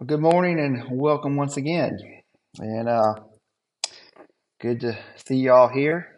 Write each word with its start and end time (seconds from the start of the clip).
Well, 0.00 0.06
good 0.06 0.20
morning 0.20 0.58
and 0.58 0.98
welcome 0.98 1.36
once 1.36 1.58
again. 1.58 1.98
And 2.58 2.88
uh, 2.88 3.16
good 4.58 4.80
to 4.80 4.98
see 5.26 5.36
y'all 5.36 5.68
here. 5.68 6.16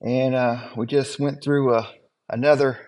And 0.00 0.36
uh, 0.36 0.68
we 0.76 0.86
just 0.86 1.18
went 1.18 1.42
through 1.42 1.74
a, 1.74 1.92
another 2.28 2.78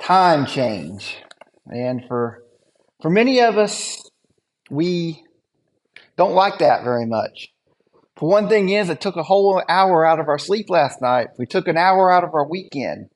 time 0.00 0.44
change. 0.46 1.18
And 1.66 2.04
for 2.08 2.42
for 3.00 3.10
many 3.10 3.42
of 3.42 3.56
us, 3.56 4.02
we 4.72 5.22
don't 6.16 6.34
like 6.34 6.58
that 6.58 6.82
very 6.82 7.06
much. 7.06 7.50
For 8.16 8.28
one 8.28 8.48
thing 8.48 8.70
is 8.70 8.90
it 8.90 9.00
took 9.00 9.14
a 9.14 9.22
whole 9.22 9.62
hour 9.68 10.04
out 10.04 10.18
of 10.18 10.26
our 10.26 10.38
sleep 10.40 10.68
last 10.68 11.00
night. 11.00 11.28
We 11.38 11.46
took 11.46 11.68
an 11.68 11.76
hour 11.76 12.10
out 12.10 12.24
of 12.24 12.34
our 12.34 12.48
weekend. 12.50 13.06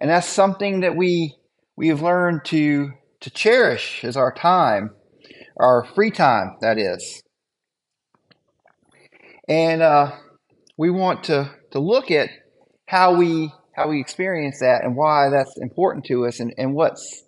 And 0.00 0.10
that's 0.10 0.26
something 0.26 0.80
that 0.80 0.96
we 0.96 1.36
we 1.76 1.88
have 1.88 2.02
learned 2.02 2.44
to 2.46 2.90
to 3.20 3.30
cherish 3.30 4.04
is 4.04 4.16
our 4.16 4.32
time, 4.32 4.90
our 5.58 5.84
free 5.94 6.10
time, 6.10 6.56
that 6.60 6.78
is. 6.78 7.22
And 9.48 9.82
uh, 9.82 10.12
we 10.76 10.90
want 10.90 11.24
to, 11.24 11.50
to 11.72 11.78
look 11.78 12.10
at 12.10 12.30
how 12.86 13.14
we 13.14 13.52
how 13.76 13.88
we 13.88 14.00
experience 14.00 14.60
that 14.60 14.82
and 14.82 14.96
why 14.96 15.28
that's 15.28 15.58
important 15.58 16.06
to 16.06 16.24
us 16.24 16.40
and, 16.40 16.54
and 16.56 16.74
what's 16.74 17.24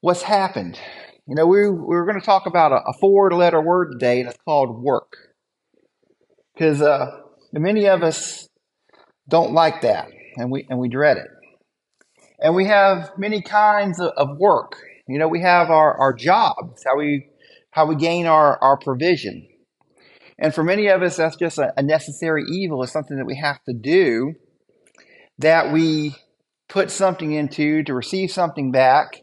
what's 0.00 0.22
happened. 0.22 0.78
You 1.26 1.34
know, 1.34 1.46
we, 1.46 1.68
we 1.68 1.96
were 1.96 2.04
going 2.04 2.20
to 2.20 2.24
talk 2.24 2.46
about 2.46 2.72
a, 2.72 2.76
a 2.76 2.92
four 3.00 3.30
letter 3.30 3.60
word 3.60 3.92
today, 3.92 4.20
and 4.20 4.28
it's 4.28 4.38
called 4.44 4.82
work. 4.82 5.16
Because 6.52 6.82
uh, 6.82 7.20
many 7.52 7.86
of 7.86 8.02
us 8.02 8.46
don't 9.28 9.52
like 9.52 9.80
that, 9.82 10.08
and 10.36 10.50
we, 10.50 10.66
and 10.68 10.78
we 10.78 10.88
dread 10.88 11.16
it. 11.16 11.28
And 12.40 12.54
we 12.54 12.66
have 12.66 13.12
many 13.16 13.40
kinds 13.40 13.98
of, 14.00 14.12
of 14.16 14.36
work. 14.36 14.76
You 15.06 15.18
know, 15.18 15.28
we 15.28 15.40
have 15.40 15.70
our, 15.70 15.96
our 15.98 16.12
jobs, 16.12 16.82
how 16.84 16.96
we 16.96 17.28
how 17.70 17.86
we 17.86 17.96
gain 17.96 18.26
our, 18.26 18.58
our 18.62 18.78
provision. 18.78 19.48
And 20.38 20.54
for 20.54 20.62
many 20.62 20.86
of 20.88 21.02
us, 21.02 21.16
that's 21.16 21.36
just 21.36 21.58
a, 21.58 21.72
a 21.76 21.82
necessary 21.82 22.44
evil. 22.48 22.82
It's 22.82 22.92
something 22.92 23.16
that 23.16 23.26
we 23.26 23.36
have 23.36 23.62
to 23.64 23.74
do, 23.74 24.34
that 25.38 25.72
we 25.72 26.14
put 26.68 26.90
something 26.90 27.32
into 27.32 27.82
to 27.84 27.94
receive 27.94 28.30
something 28.30 28.72
back, 28.72 29.22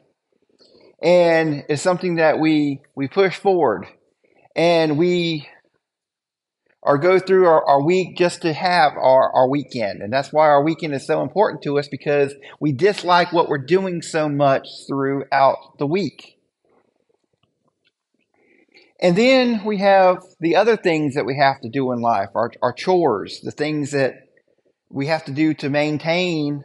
and 1.01 1.63
it's 1.69 1.81
something 1.81 2.15
that 2.15 2.39
we 2.39 2.81
we 2.95 3.07
push 3.07 3.35
forward, 3.37 3.87
and 4.55 4.97
we 4.97 5.47
or 6.83 6.97
go 6.97 7.19
through 7.19 7.45
our, 7.45 7.63
our 7.65 7.83
week 7.83 8.17
just 8.17 8.41
to 8.41 8.53
have 8.53 8.93
our, 8.93 9.31
our 9.33 9.49
weekend. 9.49 10.01
And 10.01 10.11
that's 10.11 10.33
why 10.33 10.47
our 10.47 10.63
weekend 10.63 10.93
is 10.93 11.05
so 11.05 11.21
important 11.21 11.61
to 11.63 11.77
us 11.77 11.87
because 11.87 12.33
we 12.59 12.71
dislike 12.71 13.31
what 13.31 13.49
we're 13.49 13.65
doing 13.65 14.01
so 14.01 14.27
much 14.27 14.67
throughout 14.87 15.77
the 15.77 15.85
week. 15.85 16.37
And 18.99 19.15
then 19.15 19.63
we 19.65 19.77
have 19.77 20.23
the 20.39 20.55
other 20.55 20.77
things 20.77 21.15
that 21.15 21.25
we 21.25 21.37
have 21.37 21.59
to 21.61 21.69
do 21.69 21.91
in 21.91 22.01
life, 22.01 22.29
our, 22.35 22.51
our 22.61 22.73
chores, 22.73 23.41
the 23.41 23.51
things 23.51 23.91
that 23.91 24.13
we 24.91 25.07
have 25.07 25.25
to 25.25 25.31
do 25.31 25.53
to 25.55 25.69
maintain 25.69 26.63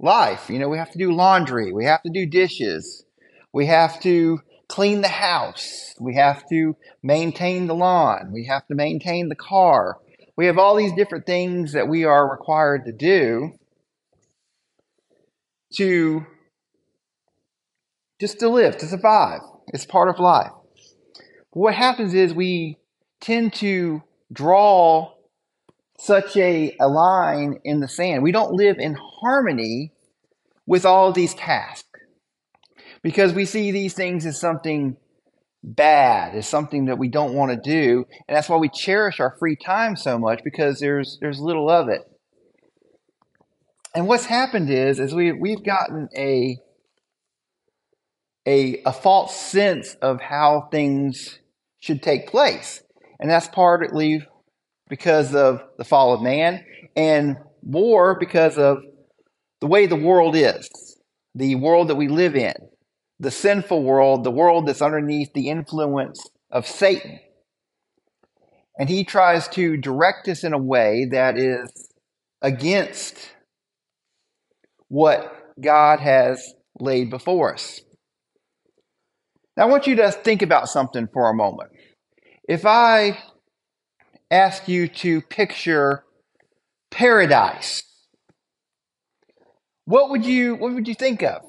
life. 0.00 0.50
You 0.50 0.58
know, 0.58 0.68
we 0.68 0.78
have 0.78 0.90
to 0.92 0.98
do 0.98 1.12
laundry, 1.12 1.72
we 1.72 1.84
have 1.84 2.02
to 2.02 2.10
do 2.10 2.26
dishes, 2.26 3.04
we 3.52 3.66
have 3.66 4.00
to 4.00 4.40
clean 4.68 5.00
the 5.00 5.08
house. 5.08 5.94
We 6.00 6.16
have 6.16 6.48
to 6.48 6.76
maintain 7.02 7.66
the 7.66 7.74
lawn. 7.74 8.30
We 8.32 8.46
have 8.46 8.66
to 8.66 8.74
maintain 8.74 9.28
the 9.28 9.36
car. 9.36 9.98
We 10.36 10.46
have 10.46 10.58
all 10.58 10.76
these 10.76 10.92
different 10.92 11.26
things 11.26 11.72
that 11.72 11.88
we 11.88 12.04
are 12.04 12.30
required 12.30 12.84
to 12.86 12.92
do 12.92 13.52
to 15.76 16.26
just 18.20 18.38
to 18.40 18.48
live, 18.48 18.76
to 18.78 18.86
survive. 18.86 19.40
It's 19.68 19.86
part 19.86 20.08
of 20.08 20.18
life. 20.18 20.52
But 21.52 21.60
what 21.60 21.74
happens 21.74 22.14
is 22.14 22.32
we 22.32 22.78
tend 23.20 23.52
to 23.54 24.02
draw 24.32 25.12
such 25.98 26.36
a, 26.36 26.76
a 26.80 26.88
line 26.88 27.60
in 27.64 27.80
the 27.80 27.88
sand. 27.88 28.22
We 28.22 28.32
don't 28.32 28.52
live 28.52 28.78
in 28.78 28.96
harmony 29.20 29.92
with 30.66 30.84
all 30.84 31.12
these 31.12 31.34
tasks 31.34 31.85
because 33.06 33.32
we 33.32 33.44
see 33.44 33.70
these 33.70 33.94
things 33.94 34.26
as 34.26 34.36
something 34.36 34.96
bad, 35.62 36.34
as 36.34 36.48
something 36.48 36.86
that 36.86 36.98
we 36.98 37.06
don't 37.06 37.34
want 37.34 37.52
to 37.52 37.56
do, 37.56 38.04
and 38.26 38.36
that's 38.36 38.48
why 38.48 38.56
we 38.56 38.68
cherish 38.68 39.20
our 39.20 39.36
free 39.38 39.54
time 39.54 39.94
so 39.94 40.18
much 40.18 40.40
because 40.42 40.80
there's 40.80 41.16
there's 41.20 41.38
little 41.38 41.70
of 41.70 41.88
it. 41.88 42.00
And 43.94 44.08
what's 44.08 44.24
happened 44.24 44.70
is 44.70 44.98
is 44.98 45.14
we 45.14 45.30
we've 45.30 45.62
gotten 45.62 46.08
a 46.16 46.58
a 48.44 48.82
a 48.84 48.92
false 48.92 49.36
sense 49.36 49.94
of 50.02 50.20
how 50.20 50.66
things 50.72 51.38
should 51.78 52.02
take 52.02 52.26
place. 52.26 52.82
And 53.20 53.30
that's 53.30 53.46
partly 53.46 54.26
because 54.88 55.32
of 55.32 55.62
the 55.78 55.84
fall 55.84 56.12
of 56.12 56.22
man 56.22 56.64
and 56.96 57.36
more 57.62 58.18
because 58.18 58.58
of 58.58 58.78
the 59.60 59.68
way 59.68 59.86
the 59.86 59.94
world 59.94 60.34
is, 60.34 60.68
the 61.36 61.54
world 61.54 61.86
that 61.86 61.94
we 61.94 62.08
live 62.08 62.34
in 62.34 62.52
the 63.18 63.30
sinful 63.30 63.82
world, 63.82 64.24
the 64.24 64.30
world 64.30 64.66
that's 64.66 64.82
underneath 64.82 65.32
the 65.32 65.48
influence 65.48 66.28
of 66.50 66.66
Satan. 66.66 67.20
And 68.78 68.88
he 68.88 69.04
tries 69.04 69.48
to 69.48 69.76
direct 69.76 70.28
us 70.28 70.44
in 70.44 70.52
a 70.52 70.58
way 70.58 71.06
that 71.10 71.38
is 71.38 71.88
against 72.42 73.16
what 74.88 75.32
God 75.60 76.00
has 76.00 76.54
laid 76.78 77.10
before 77.10 77.54
us. 77.54 77.80
Now, 79.56 79.64
I 79.64 79.66
want 79.66 79.86
you 79.86 79.96
to 79.96 80.12
think 80.12 80.42
about 80.42 80.68
something 80.68 81.08
for 81.12 81.30
a 81.30 81.34
moment. 81.34 81.70
If 82.48 82.66
I 82.66 83.18
ask 84.30 84.68
you 84.68 84.88
to 84.88 85.22
picture 85.22 86.04
paradise, 86.90 87.82
what 89.86 90.10
would 90.10 90.24
you 90.24 90.56
what 90.56 90.74
would 90.74 90.86
you 90.88 90.94
think 90.94 91.22
of? 91.22 91.42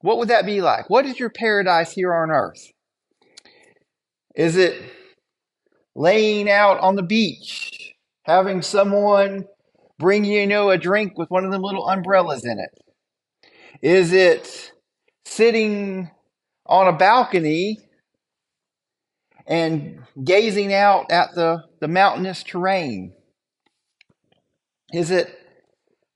What 0.00 0.18
would 0.18 0.28
that 0.28 0.46
be 0.46 0.60
like? 0.60 0.88
What 0.88 1.06
is 1.06 1.18
your 1.18 1.30
paradise 1.30 1.92
here 1.92 2.14
on 2.14 2.30
earth? 2.30 2.72
Is 4.36 4.56
it 4.56 4.80
laying 5.96 6.48
out 6.48 6.78
on 6.80 6.94
the 6.94 7.02
beach, 7.02 7.94
having 8.22 8.62
someone 8.62 9.44
bring 9.98 10.24
you, 10.24 10.40
you 10.40 10.46
know, 10.46 10.70
a 10.70 10.78
drink 10.78 11.18
with 11.18 11.30
one 11.30 11.44
of 11.44 11.50
them 11.50 11.62
little 11.62 11.88
umbrellas 11.88 12.44
in 12.44 12.58
it? 12.60 12.70
Is 13.82 14.12
it 14.12 14.72
sitting 15.24 16.10
on 16.66 16.86
a 16.86 16.96
balcony 16.96 17.78
and 19.46 20.00
gazing 20.22 20.72
out 20.72 21.10
at 21.10 21.34
the, 21.34 21.64
the 21.80 21.88
mountainous 21.88 22.44
terrain? 22.44 23.12
Is 24.92 25.10
it 25.10 25.36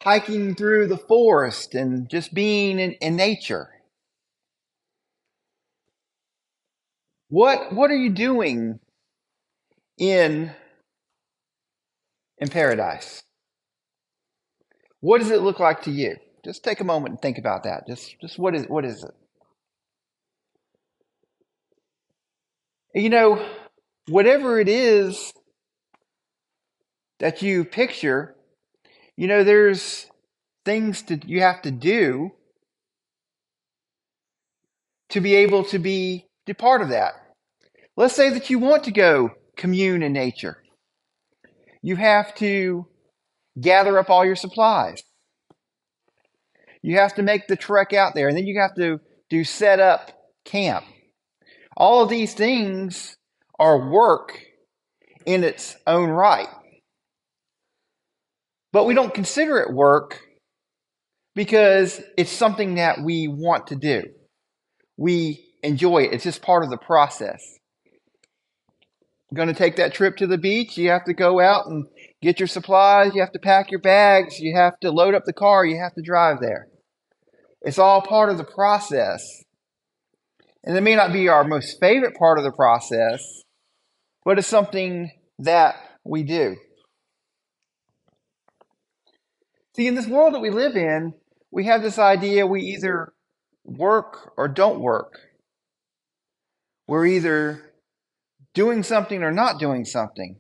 hiking 0.03 0.55
through 0.55 0.89
the 0.89 0.97
forest 0.97 1.75
and 1.75 2.09
just 2.09 2.33
being 2.35 2.79
in, 2.79 2.93
in 2.95 3.17
nature? 3.17 3.72
What 7.33 7.73
what 7.75 7.91
are 7.91 7.97
you 7.97 8.11
doing 8.11 8.79
in 9.99 10.53
in 12.39 12.49
paradise? 12.49 13.23
What 15.01 15.19
does 15.21 15.31
it 15.31 15.41
look 15.43 15.59
like 15.59 15.83
to 15.85 15.91
you? 15.91 16.17
Just 16.45 16.63
take 16.63 16.81
a 16.81 16.85
moment 16.85 17.13
and 17.13 17.23
think 17.23 17.39
about 17.39 17.65
that. 17.65 17.87
Just 17.89 18.17
just 18.21 18.39
what 18.39 18.55
is 18.55 18.67
what 18.67 18.85
is 18.85 19.03
it? 19.03 19.13
You 22.95 23.11
know, 23.11 23.49
whatever 24.09 24.61
it 24.61 24.69
is 24.69 25.33
that 27.21 27.43
you 27.43 27.65
picture, 27.65 28.35
you 29.17 29.29
know, 29.29 29.45
there's 29.45 30.07
things 30.67 31.03
that 31.05 31.29
you 31.29 31.41
have 31.41 31.63
to 31.63 31.71
do 31.71 32.33
to 35.11 35.21
be 35.21 35.37
able 35.37 35.65
to 35.65 35.79
be, 35.79 36.27
be 36.47 36.55
part 36.55 36.83
of 36.83 36.91
that. 36.91 37.22
Let's 37.97 38.15
say 38.15 38.31
that 38.31 38.49
you 38.49 38.59
want 38.59 38.85
to 38.85 38.91
go 38.91 39.31
commune 39.57 40.03
in 40.03 40.15
nature. 40.15 40.63
You 41.83 41.97
have 41.97 42.35
to 42.37 42.87
gather 43.61 43.99
up 43.99 44.09
all 44.09 44.25
your 44.25 44.37
supplies. 44.37 45.03
You 46.81 46.99
have 46.99 47.15
to 47.17 47.23
make 47.23 47.47
the 47.47 47.57
trek 47.57 47.93
out 47.93 48.15
there, 48.15 48.29
and 48.29 48.37
then 48.37 48.47
you 48.47 48.61
have 48.61 48.75
to 48.77 49.01
do 49.29 49.45
set 49.45 49.79
up 49.79 50.11
camp. 50.45 50.85
All 51.77 52.03
of 52.03 52.09
these 52.09 52.35
things 52.35 53.17
are 53.59 53.91
work 53.91 54.41
in 55.27 55.45
its 55.45 55.77
own 55.87 56.09
right. 56.09 56.49
But 58.73 58.85
we 58.85 58.95
don't 58.95 59.15
consider 59.15 59.59
it 59.59 59.73
work 59.73 60.21
because 61.35 62.01
it's 62.17 62.33
something 62.33 62.77
that 62.77 63.03
we 63.05 63.29
want 63.29 63.67
to 63.69 63.77
do. 63.77 64.03
We 64.97 65.45
enjoy 65.63 66.05
it, 66.05 66.15
it's 66.15 66.25
just 66.25 66.43
part 66.43 66.65
of 66.65 66.71
the 66.71 66.79
process 66.79 67.43
going 69.35 69.49
to 69.49 69.55
take 69.55 69.77
that 69.77 69.95
trip 69.95 70.17
to 70.19 70.27
the 70.27 70.39
beach, 70.39 70.77
you 70.77 70.91
have 70.91 71.05
to 71.05 71.15
go 71.15 71.41
out 71.41 71.67
and 71.67 71.87
get 72.21 72.39
your 72.39 72.47
supplies, 72.47 73.15
you 73.15 73.21
have 73.21 73.33
to 73.33 73.39
pack 73.39 73.71
your 73.71 73.81
bags, 73.81 74.39
you 74.39 74.55
have 74.57 74.79
to 74.81 74.91
load 74.91 75.15
up 75.15 75.25
the 75.25 75.33
car, 75.33 75.65
you 75.65 75.79
have 75.79 75.95
to 75.95 76.03
drive 76.03 76.39
there. 76.41 76.69
It's 77.63 77.79
all 77.79 78.03
part 78.03 78.31
of 78.31 78.39
the 78.39 78.45
process. 78.45 79.25
And 80.65 80.77
it 80.77 80.83
may 80.83 80.95
not 80.95 81.13
be 81.13 81.29
our 81.29 81.45
most 81.45 81.79
favorite 81.81 82.17
part 82.17 82.39
of 82.39 82.45
the 82.45 82.53
process, 82.53 83.25
but 84.25 84.39
it's 84.39 84.47
something 84.47 85.11
that 85.39 85.77
we 86.05 86.23
do. 86.23 86.57
See, 89.75 89.87
in 89.87 89.95
this 89.95 90.07
world 90.07 90.35
that 90.35 90.41
we 90.41 90.51
live 90.51 90.77
in, 90.77 91.15
we 91.51 91.65
have 91.65 91.83
this 91.83 91.99
idea 91.99 92.47
we 92.47 92.63
either 92.63 93.13
work 93.65 94.33
or 94.37 94.49
don't 94.49 94.81
work. 94.81 95.19
We're 96.87 97.07
either 97.07 97.72
doing 98.55 98.83
something 98.83 99.23
or 99.23 99.33
not 99.33 99.59
doing 99.59 99.85
something. 99.85 100.37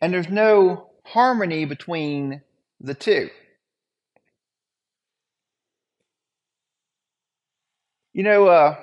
And 0.00 0.12
there's 0.12 0.28
no 0.28 0.90
harmony 1.04 1.64
between 1.64 2.42
the 2.80 2.94
two. 2.94 3.30
You 8.12 8.22
know, 8.22 8.46
uh, 8.46 8.76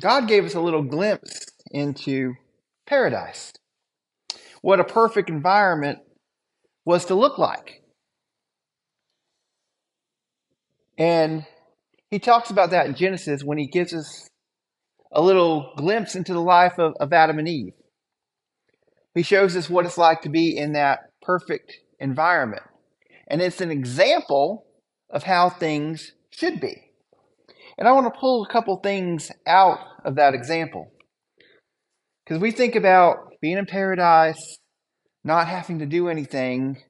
God 0.00 0.26
gave 0.26 0.44
us 0.44 0.54
a 0.54 0.60
little 0.60 0.82
glimpse 0.82 1.46
into 1.70 2.34
paradise, 2.86 3.52
what 4.60 4.80
a 4.80 4.84
perfect 4.84 5.30
environment 5.30 6.00
was 6.84 7.04
to 7.06 7.14
look 7.14 7.38
like. 7.38 7.82
And 10.98 11.46
he 12.10 12.18
talks 12.18 12.50
about 12.50 12.70
that 12.70 12.86
in 12.86 12.94
Genesis 12.94 13.42
when 13.42 13.58
he 13.58 13.66
gives 13.66 13.94
us 13.94 14.28
a 15.12 15.20
little 15.20 15.72
glimpse 15.76 16.14
into 16.14 16.32
the 16.32 16.40
life 16.40 16.78
of, 16.78 16.94
of 16.98 17.12
Adam 17.12 17.38
and 17.38 17.48
Eve. 17.48 17.74
He 19.14 19.22
shows 19.22 19.56
us 19.56 19.68
what 19.68 19.84
it's 19.84 19.98
like 19.98 20.22
to 20.22 20.30
be 20.30 20.56
in 20.56 20.72
that 20.72 21.00
perfect 21.20 21.76
environment. 22.00 22.62
And 23.28 23.42
it's 23.42 23.60
an 23.60 23.70
example 23.70 24.64
of 25.10 25.22
how 25.24 25.50
things 25.50 26.12
should 26.30 26.60
be. 26.60 26.92
And 27.78 27.86
I 27.86 27.92
want 27.92 28.12
to 28.12 28.18
pull 28.18 28.44
a 28.44 28.52
couple 28.52 28.76
things 28.76 29.30
out 29.46 29.78
of 30.04 30.16
that 30.16 30.34
example. 30.34 30.90
Because 32.24 32.40
we 32.40 32.50
think 32.50 32.74
about 32.74 33.16
being 33.40 33.58
in 33.58 33.66
paradise, 33.66 34.58
not 35.24 35.48
having 35.48 35.78
to 35.80 35.86
do 35.86 36.08
anything, 36.08 36.82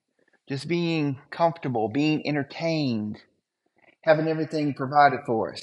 just 0.49 0.69
being 0.69 1.19
comfortable, 1.31 1.89
being 1.89 2.27
entertained, 2.27 3.19
having 4.03 4.29
everything 4.29 4.75
provided 4.75 5.21
for 5.27 5.53
us. 5.53 5.63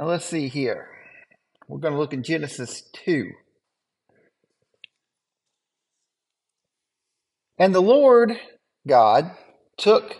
Now 0.00 0.06
let's 0.06 0.24
see 0.24 0.48
here. 0.48 0.88
We're 1.68 1.78
going 1.78 1.92
to 1.92 2.00
look 2.00 2.14
in 2.14 2.22
Genesis 2.22 2.84
2. 3.04 3.32
And 7.58 7.74
the 7.74 7.82
Lord 7.82 8.32
God 8.88 9.30
took 9.76 10.16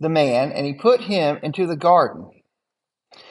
the 0.00 0.08
man 0.08 0.50
and 0.50 0.66
he 0.66 0.72
put 0.72 1.00
him 1.02 1.38
into 1.44 1.68
the 1.68 1.76
garden 1.76 2.28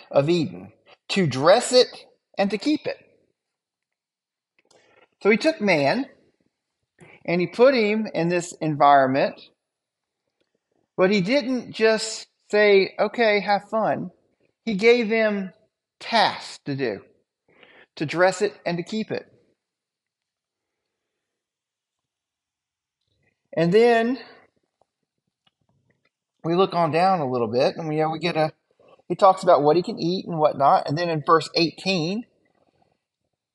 of 0.09 0.29
Eden 0.29 0.71
to 1.09 1.27
dress 1.27 1.73
it 1.73 2.05
and 2.37 2.49
to 2.51 2.57
keep 2.57 2.87
it. 2.87 2.97
So 5.21 5.29
he 5.29 5.35
took 5.35 5.59
man 5.59 6.05
and 7.25 7.41
he 7.41 7.47
put 7.47 7.75
him 7.75 8.07
in 8.13 8.29
this 8.29 8.53
environment 8.61 9.41
but 10.95 11.11
he 11.11 11.19
didn't 11.21 11.73
just 11.73 12.25
say, 12.49 12.95
okay, 12.97 13.41
have 13.41 13.69
fun. 13.69 14.09
He 14.63 14.73
gave 14.73 15.09
him 15.09 15.53
tasks 15.99 16.59
to 16.65 16.75
do, 16.75 17.01
to 17.95 18.05
dress 18.05 18.41
it 18.41 18.53
and 18.65 18.77
to 18.77 18.83
keep 18.83 19.11
it. 19.11 19.31
And 23.53 23.73
then 23.73 24.19
we 26.43 26.55
look 26.55 26.73
on 26.73 26.91
down 26.91 27.19
a 27.19 27.29
little 27.29 27.47
bit 27.47 27.75
and 27.75 27.87
we, 27.87 28.01
uh, 28.01 28.09
we 28.09 28.19
get 28.19 28.37
a, 28.37 28.51
he 29.07 29.15
talks 29.15 29.41
about 29.43 29.63
what 29.63 29.75
he 29.75 29.81
can 29.81 29.99
eat 29.99 30.25
and 30.27 30.37
whatnot. 30.37 30.87
And 30.87 30.97
then 30.97 31.09
in 31.09 31.23
verse 31.25 31.49
18, 31.55 32.23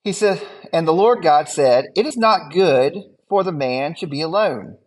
he 0.03 0.12
says, 0.12 0.43
And 0.73 0.89
the 0.89 0.93
Lord 0.93 1.23
God 1.23 1.49
said, 1.49 1.87
It 1.94 2.06
is 2.06 2.17
not 2.17 2.53
good 2.53 2.97
for 3.29 3.44
the 3.44 3.53
man 3.53 3.94
to 3.97 4.06
be 4.06 4.21
alone. 4.21 4.79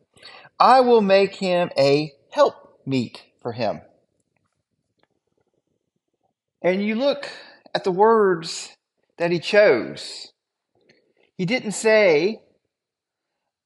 I 0.60 0.82
will 0.82 1.02
make 1.02 1.36
him 1.36 1.70
a 1.78 2.12
help 2.32 2.80
meet 2.86 3.24
for 3.42 3.54
him. 3.54 3.82
And 6.66 6.84
you 6.84 6.96
look 6.96 7.30
at 7.76 7.84
the 7.84 7.92
words 7.92 8.76
that 9.20 9.32
he 9.32 9.38
chose. 9.38 10.32
He 11.38 11.46
didn't 11.46 11.74
say 11.74 12.42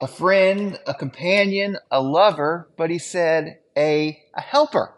a 0.01 0.07
friend, 0.07 0.77
a 0.85 0.93
companion, 0.93 1.77
a 1.89 2.01
lover, 2.01 2.69
but 2.77 2.89
he 2.89 2.99
said 2.99 3.59
a, 3.77 4.19
a 4.35 4.41
helper. 4.41 4.93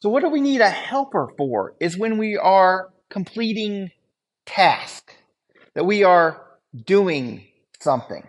So, 0.00 0.10
what 0.10 0.22
do 0.22 0.28
we 0.28 0.42
need 0.42 0.60
a 0.60 0.68
helper 0.68 1.30
for? 1.38 1.74
Is 1.80 1.96
when 1.96 2.18
we 2.18 2.36
are 2.36 2.90
completing 3.08 3.92
task, 4.44 5.10
that 5.74 5.86
we 5.86 6.04
are 6.04 6.42
doing 6.84 7.46
something. 7.80 8.24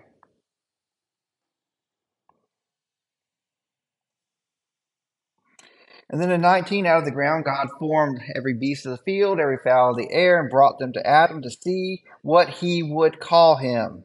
And 6.14 6.22
then 6.22 6.30
in 6.30 6.42
19, 6.42 6.86
out 6.86 7.00
of 7.00 7.06
the 7.06 7.12
ground, 7.12 7.44
God 7.44 7.70
formed 7.80 8.22
every 8.36 8.54
beast 8.54 8.86
of 8.86 8.92
the 8.92 9.04
field, 9.04 9.40
every 9.40 9.58
fowl 9.58 9.90
of 9.90 9.98
the 9.98 10.12
air, 10.12 10.40
and 10.40 10.48
brought 10.48 10.78
them 10.78 10.94
to 10.94 11.08
Adam 11.08 11.42
to 11.42 11.50
see 11.50 12.04
what 12.22 12.50
he 12.50 12.84
would 12.84 13.20
call 13.20 13.58
him. 13.58 14.04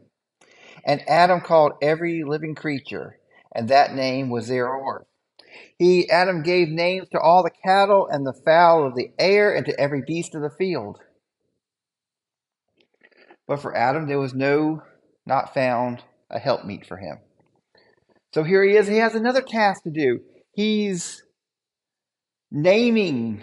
And 0.86 1.06
Adam 1.06 1.42
called 1.42 1.72
every 1.82 2.24
living 2.24 2.54
creature, 2.54 3.18
and 3.54 3.68
that 3.68 3.94
name 3.94 4.30
was 4.30 4.48
thereof. 4.48 5.02
He, 5.78 6.08
Adam, 6.08 6.42
gave 6.42 6.70
names 6.70 7.10
to 7.10 7.20
all 7.20 7.42
the 7.42 7.50
cattle 7.50 8.08
and 8.10 8.26
the 8.26 8.40
fowl 8.42 8.86
of 8.86 8.94
the 8.94 9.10
air, 9.18 9.54
and 9.54 9.66
to 9.66 9.78
every 9.78 10.00
beast 10.00 10.34
of 10.34 10.40
the 10.40 10.48
field. 10.48 10.98
But 13.46 13.60
for 13.60 13.76
Adam, 13.76 14.08
there 14.08 14.18
was 14.18 14.32
no, 14.32 14.82
not 15.26 15.52
found, 15.52 16.04
a 16.30 16.38
helpmeet 16.38 16.86
for 16.86 16.96
him. 16.96 17.18
So 18.32 18.44
here 18.44 18.64
he 18.64 18.76
is. 18.76 18.88
He 18.88 18.96
has 18.96 19.14
another 19.14 19.42
task 19.42 19.82
to 19.82 19.90
do. 19.90 20.20
He's 20.52 21.22
naming 22.50 23.42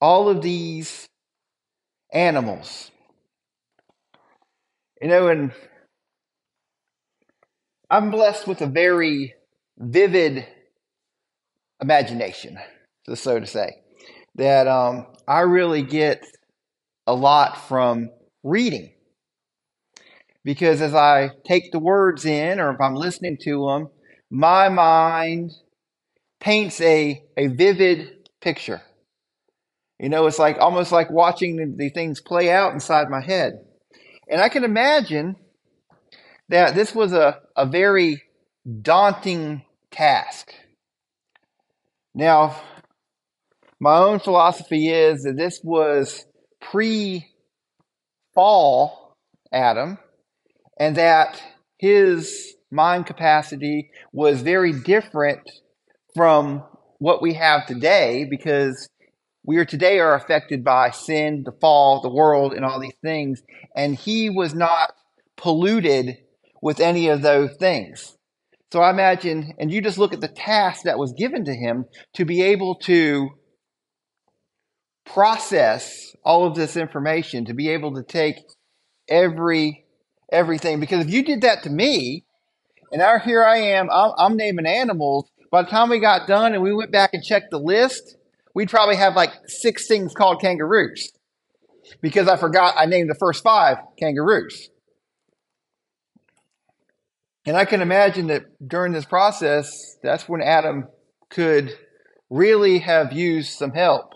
all 0.00 0.28
of 0.28 0.42
these 0.42 1.08
animals. 2.12 2.90
You 5.00 5.08
know, 5.08 5.28
and 5.28 5.52
I'm 7.90 8.10
blessed 8.10 8.46
with 8.46 8.60
a 8.60 8.66
very 8.66 9.34
vivid 9.78 10.46
imagination, 11.80 12.58
so 13.14 13.40
to 13.40 13.46
say, 13.46 13.82
that 14.36 14.68
um, 14.68 15.06
I 15.26 15.40
really 15.40 15.82
get 15.82 16.24
a 17.06 17.14
lot 17.14 17.66
from 17.68 18.10
reading. 18.42 18.92
Because 20.44 20.80
as 20.80 20.94
I 20.94 21.30
take 21.44 21.72
the 21.72 21.78
words 21.78 22.24
in, 22.24 22.60
or 22.60 22.72
if 22.72 22.80
I'm 22.80 22.94
listening 22.94 23.38
to 23.42 23.66
them, 23.66 23.88
my 24.30 24.68
mind 24.68 25.52
paints 26.40 26.80
a, 26.80 27.22
a 27.36 27.48
vivid 27.48 28.28
picture. 28.40 28.82
You 29.98 30.08
know, 30.08 30.26
it's 30.26 30.38
like 30.38 30.58
almost 30.58 30.92
like 30.92 31.10
watching 31.10 31.56
the, 31.56 31.72
the 31.76 31.90
things 31.90 32.20
play 32.20 32.50
out 32.50 32.72
inside 32.72 33.10
my 33.10 33.20
head. 33.20 33.64
And 34.28 34.40
I 34.40 34.48
can 34.48 34.64
imagine 34.64 35.36
that 36.48 36.74
this 36.74 36.94
was 36.94 37.12
a, 37.12 37.40
a 37.56 37.66
very 37.66 38.22
daunting 38.80 39.62
task. 39.90 40.52
Now, 42.14 42.60
my 43.78 43.98
own 43.98 44.20
philosophy 44.20 44.88
is 44.88 45.22
that 45.22 45.36
this 45.36 45.60
was 45.62 46.24
pre 46.60 47.26
fall 48.34 49.16
Adam, 49.52 49.98
and 50.78 50.96
that 50.96 51.42
his 51.78 52.54
mind 52.70 53.06
capacity 53.06 53.90
was 54.12 54.42
very 54.42 54.72
different 54.72 55.40
from 56.14 56.64
what 56.98 57.22
we 57.22 57.34
have 57.34 57.66
today 57.66 58.26
because 58.28 58.88
we 59.44 59.56
are 59.56 59.64
today 59.64 59.98
are 59.98 60.14
affected 60.14 60.62
by 60.62 60.90
sin, 60.90 61.42
the 61.44 61.52
fall, 61.60 62.00
the 62.02 62.10
world, 62.10 62.52
and 62.52 62.64
all 62.64 62.80
these 62.80 62.96
things. 63.02 63.42
And 63.74 63.96
he 63.96 64.28
was 64.28 64.54
not 64.54 64.92
polluted 65.36 66.18
with 66.62 66.80
any 66.80 67.08
of 67.08 67.22
those 67.22 67.56
things. 67.56 68.16
So 68.72 68.80
I 68.80 68.90
imagine, 68.90 69.54
and 69.58 69.72
you 69.72 69.80
just 69.80 69.98
look 69.98 70.12
at 70.12 70.20
the 70.20 70.28
task 70.28 70.82
that 70.84 70.98
was 70.98 71.12
given 71.14 71.44
to 71.46 71.54
him 71.54 71.86
to 72.14 72.24
be 72.24 72.42
able 72.42 72.76
to 72.80 73.30
process 75.06 76.14
all 76.24 76.46
of 76.46 76.54
this 76.54 76.76
information, 76.76 77.46
to 77.46 77.54
be 77.54 77.70
able 77.70 77.94
to 77.94 78.02
take 78.02 78.36
every 79.08 79.84
everything. 80.30 80.78
Because 80.78 81.04
if 81.04 81.10
you 81.10 81.24
did 81.24 81.40
that 81.40 81.64
to 81.64 81.70
me, 81.70 82.24
and 82.92 83.00
now 83.00 83.18
here 83.18 83.44
I 83.44 83.56
am, 83.56 83.90
I'm, 83.90 84.12
I'm 84.16 84.36
naming 84.36 84.66
animals, 84.66 85.29
by 85.50 85.62
the 85.62 85.68
time 85.68 85.88
we 85.88 85.98
got 85.98 86.28
done 86.28 86.54
and 86.54 86.62
we 86.62 86.72
went 86.72 86.92
back 86.92 87.12
and 87.12 87.22
checked 87.22 87.50
the 87.50 87.58
list, 87.58 88.16
we'd 88.54 88.70
probably 88.70 88.96
have 88.96 89.16
like 89.16 89.32
six 89.46 89.86
things 89.86 90.14
called 90.14 90.40
kangaroos 90.40 91.10
because 92.00 92.28
I 92.28 92.36
forgot 92.36 92.74
I 92.76 92.86
named 92.86 93.10
the 93.10 93.16
first 93.16 93.42
five 93.42 93.78
kangaroos. 93.98 94.70
And 97.46 97.56
I 97.56 97.64
can 97.64 97.80
imagine 97.80 98.28
that 98.28 98.44
during 98.66 98.92
this 98.92 99.06
process, 99.06 99.96
that's 100.02 100.28
when 100.28 100.42
Adam 100.42 100.88
could 101.30 101.74
really 102.28 102.78
have 102.80 103.12
used 103.12 103.52
some 103.52 103.72
help. 103.72 104.12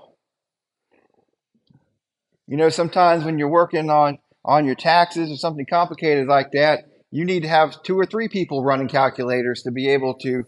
You 2.47 2.57
know, 2.57 2.69
sometimes 2.69 3.25
when 3.25 3.39
you're 3.39 3.49
working 3.49 3.89
on, 3.89 4.19
on 4.45 4.67
your 4.67 4.75
taxes 4.75 5.31
or 5.31 5.37
something 5.37 5.67
complicated 5.67 6.29
like 6.29 6.53
that, 6.53 6.85
you 7.11 7.25
need 7.25 7.43
to 7.45 7.49
have 7.49 7.83
two 7.83 7.99
or 7.99 8.05
three 8.05 8.29
people 8.29 8.63
running 8.63 8.89
calculators 8.89 9.63
to 9.63 9.71
be 9.71 9.89
able 9.89 10.15
to 10.19 10.45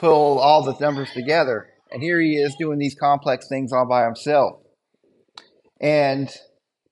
pull 0.00 0.38
all 0.38 0.62
the 0.64 0.76
numbers 0.80 1.10
together. 1.12 1.68
And 1.92 2.02
here 2.02 2.20
he 2.20 2.36
is 2.36 2.56
doing 2.58 2.78
these 2.78 2.94
complex 2.94 3.48
things 3.48 3.72
all 3.72 3.86
by 3.86 4.04
himself. 4.04 4.60
And 5.80 6.34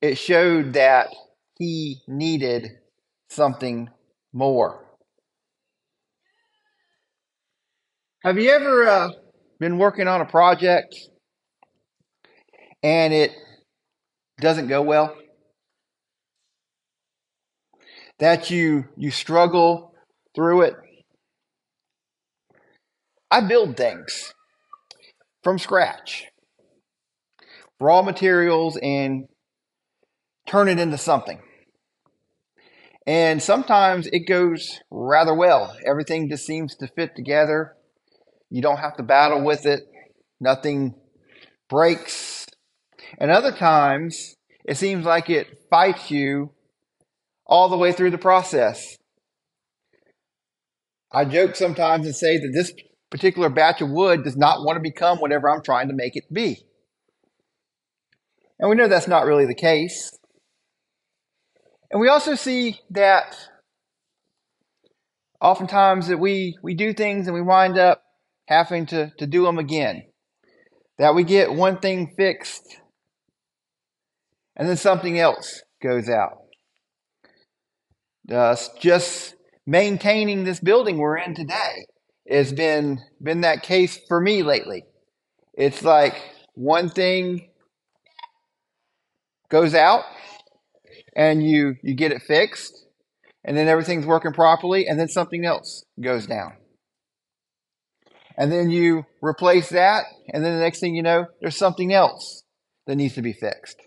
it 0.02 0.16
showed 0.16 0.74
that 0.74 1.08
he 1.58 2.02
needed 2.06 2.68
something 3.30 3.88
more. 4.32 4.84
Have 8.22 8.38
you 8.38 8.50
ever 8.50 8.86
uh, 8.86 9.10
been 9.58 9.78
working 9.78 10.08
on 10.08 10.20
a 10.20 10.26
project 10.26 10.94
and 12.82 13.14
it 13.14 13.32
doesn't 14.40 14.68
go 14.68 14.82
well? 14.82 15.16
That 18.18 18.50
you 18.50 18.86
you 18.96 19.12
struggle 19.12 19.94
through 20.34 20.62
it? 20.62 20.74
I 23.30 23.42
build 23.42 23.76
things 23.76 24.34
from 25.42 25.58
scratch. 25.58 26.26
Raw 27.80 28.02
materials 28.02 28.78
and 28.82 29.28
turn 30.46 30.68
it 30.68 30.78
into 30.78 30.98
something. 30.98 31.40
And 33.06 33.42
sometimes 33.42 34.06
it 34.08 34.26
goes 34.26 34.80
rather 34.90 35.34
well. 35.34 35.76
Everything 35.86 36.28
just 36.28 36.46
seems 36.46 36.74
to 36.76 36.88
fit 36.88 37.14
together. 37.16 37.74
You 38.50 38.62
don't 38.62 38.78
have 38.78 38.96
to 38.96 39.02
battle 39.02 39.42
with 39.44 39.66
it. 39.66 39.80
Nothing 40.40 40.94
breaks. 41.68 42.46
And 43.18 43.30
other 43.30 43.52
times 43.52 44.36
it 44.64 44.76
seems 44.76 45.04
like 45.04 45.30
it 45.30 45.46
fights 45.70 46.10
you 46.10 46.52
all 47.46 47.68
the 47.68 47.78
way 47.78 47.92
through 47.92 48.10
the 48.10 48.18
process. 48.18 48.96
I 51.10 51.24
joke 51.24 51.56
sometimes 51.56 52.04
and 52.04 52.14
say 52.14 52.36
that 52.36 52.52
this 52.52 52.72
particular 53.10 53.48
batch 53.48 53.80
of 53.80 53.90
wood 53.90 54.24
does 54.24 54.36
not 54.36 54.64
want 54.64 54.76
to 54.76 54.82
become 54.82 55.18
whatever 55.18 55.48
I'm 55.48 55.62
trying 55.62 55.88
to 55.88 55.94
make 55.94 56.16
it 56.16 56.32
be. 56.32 56.62
And 58.58 58.68
we 58.68 58.76
know 58.76 58.88
that's 58.88 59.08
not 59.08 59.24
really 59.24 59.46
the 59.46 59.54
case. 59.54 60.16
And 61.90 62.00
we 62.00 62.08
also 62.08 62.34
see 62.34 62.80
that 62.90 63.36
oftentimes 65.40 66.08
that 66.08 66.18
we, 66.18 66.58
we 66.62 66.74
do 66.74 66.92
things 66.92 67.26
and 67.26 67.34
we 67.34 67.40
wind 67.40 67.78
up 67.78 68.02
having 68.46 68.86
to, 68.86 69.12
to 69.18 69.26
do 69.26 69.44
them 69.44 69.58
again. 69.58 70.02
That 70.98 71.14
we 71.14 71.22
get 71.22 71.52
one 71.52 71.78
thing 71.78 72.12
fixed 72.16 72.78
and 74.56 74.68
then 74.68 74.76
something 74.76 75.18
else 75.18 75.62
goes 75.80 76.08
out. 76.08 76.38
Uh, 78.30 78.56
just 78.80 79.34
maintaining 79.66 80.44
this 80.44 80.60
building 80.60 80.98
we're 80.98 81.16
in 81.16 81.34
today 81.34 81.86
has 82.28 82.52
been 82.52 83.00
been 83.22 83.40
that 83.40 83.62
case 83.62 83.98
for 84.08 84.20
me 84.20 84.42
lately. 84.42 84.84
It's 85.54 85.82
like 85.82 86.14
one 86.54 86.88
thing 86.88 87.48
goes 89.48 89.74
out 89.74 90.04
and 91.16 91.42
you 91.42 91.76
you 91.82 91.94
get 91.94 92.12
it 92.12 92.22
fixed 92.22 92.86
and 93.44 93.56
then 93.56 93.68
everything's 93.68 94.06
working 94.06 94.32
properly 94.32 94.86
and 94.86 95.00
then 95.00 95.08
something 95.08 95.44
else 95.44 95.84
goes 96.00 96.26
down. 96.26 96.52
And 98.36 98.52
then 98.52 98.70
you 98.70 99.04
replace 99.22 99.70
that 99.70 100.04
and 100.32 100.44
then 100.44 100.54
the 100.54 100.62
next 100.62 100.80
thing 100.80 100.94
you 100.94 101.02
know 101.02 101.26
there's 101.40 101.56
something 101.56 101.92
else 101.92 102.44
that 102.86 102.96
needs 102.96 103.14
to 103.14 103.22
be 103.22 103.32
fixed. 103.32 103.80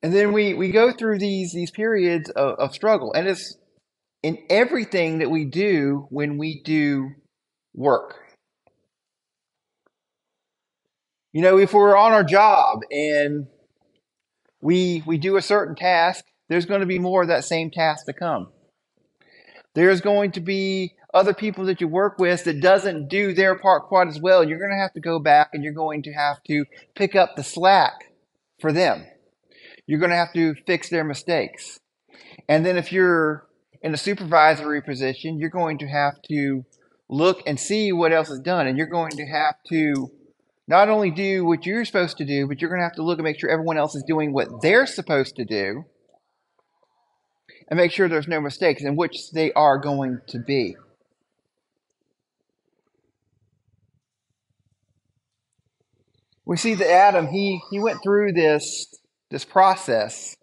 And 0.00 0.12
then 0.12 0.32
we, 0.32 0.54
we 0.54 0.70
go 0.70 0.92
through 0.92 1.18
these 1.18 1.52
these 1.52 1.70
periods 1.72 2.30
of, 2.30 2.54
of 2.58 2.74
struggle. 2.74 3.12
And 3.12 3.26
it's 3.26 3.56
in 4.22 4.38
everything 4.50 5.18
that 5.18 5.30
we 5.30 5.44
do 5.44 6.06
when 6.10 6.38
we 6.38 6.62
do 6.62 7.10
work. 7.74 8.14
You 11.32 11.42
know, 11.42 11.58
if 11.58 11.72
we're 11.72 11.96
on 11.96 12.12
our 12.12 12.24
job 12.24 12.80
and 12.90 13.46
we 14.60 15.02
we 15.06 15.18
do 15.18 15.36
a 15.36 15.42
certain 15.42 15.76
task, 15.76 16.24
there's 16.48 16.66
going 16.66 16.80
to 16.80 16.86
be 16.86 16.98
more 16.98 17.22
of 17.22 17.28
that 17.28 17.44
same 17.44 17.70
task 17.70 18.06
to 18.06 18.12
come. 18.12 18.48
There's 19.74 20.00
going 20.00 20.32
to 20.32 20.40
be 20.40 20.94
other 21.14 21.34
people 21.34 21.66
that 21.66 21.80
you 21.80 21.88
work 21.88 22.18
with 22.18 22.44
that 22.44 22.60
doesn't 22.60 23.08
do 23.08 23.32
their 23.32 23.56
part 23.56 23.84
quite 23.84 24.08
as 24.08 24.20
well. 24.20 24.42
You're 24.42 24.58
going 24.58 24.72
to 24.72 24.82
have 24.82 24.92
to 24.94 25.00
go 25.00 25.18
back 25.18 25.50
and 25.52 25.62
you're 25.62 25.72
going 25.72 26.02
to 26.02 26.12
have 26.12 26.42
to 26.48 26.64
pick 26.94 27.14
up 27.14 27.36
the 27.36 27.44
slack 27.44 28.12
for 28.60 28.72
them. 28.72 29.06
You're 29.86 30.00
going 30.00 30.10
to 30.10 30.16
have 30.16 30.32
to 30.34 30.54
fix 30.66 30.88
their 30.88 31.04
mistakes. 31.04 31.78
And 32.48 32.64
then 32.66 32.76
if 32.76 32.92
you're 32.92 33.47
in 33.82 33.94
a 33.94 33.96
supervisory 33.96 34.82
position, 34.82 35.38
you're 35.38 35.50
going 35.50 35.78
to 35.78 35.86
have 35.86 36.20
to 36.28 36.64
look 37.08 37.42
and 37.46 37.58
see 37.58 37.92
what 37.92 38.12
else 38.12 38.30
is 38.30 38.40
done. 38.40 38.66
And 38.66 38.76
you're 38.76 38.86
going 38.86 39.12
to 39.12 39.26
have 39.26 39.56
to 39.70 40.10
not 40.66 40.88
only 40.88 41.10
do 41.10 41.44
what 41.44 41.64
you're 41.64 41.84
supposed 41.84 42.18
to 42.18 42.24
do, 42.24 42.46
but 42.46 42.60
you're 42.60 42.70
going 42.70 42.80
to 42.80 42.84
have 42.84 42.96
to 42.96 43.02
look 43.02 43.18
and 43.18 43.24
make 43.24 43.40
sure 43.40 43.48
everyone 43.48 43.78
else 43.78 43.94
is 43.94 44.04
doing 44.06 44.32
what 44.32 44.48
they're 44.60 44.86
supposed 44.86 45.36
to 45.36 45.44
do 45.44 45.84
and 47.68 47.76
make 47.76 47.92
sure 47.92 48.08
there's 48.08 48.28
no 48.28 48.40
mistakes, 48.40 48.82
in 48.82 48.96
which 48.96 49.30
they 49.32 49.52
are 49.52 49.78
going 49.78 50.20
to 50.28 50.38
be. 50.38 50.76
We 56.44 56.56
see 56.56 56.74
that 56.74 56.90
Adam, 56.90 57.26
he, 57.26 57.60
he 57.70 57.78
went 57.78 58.02
through 58.02 58.32
this, 58.32 58.86
this 59.30 59.44
process 59.44 60.34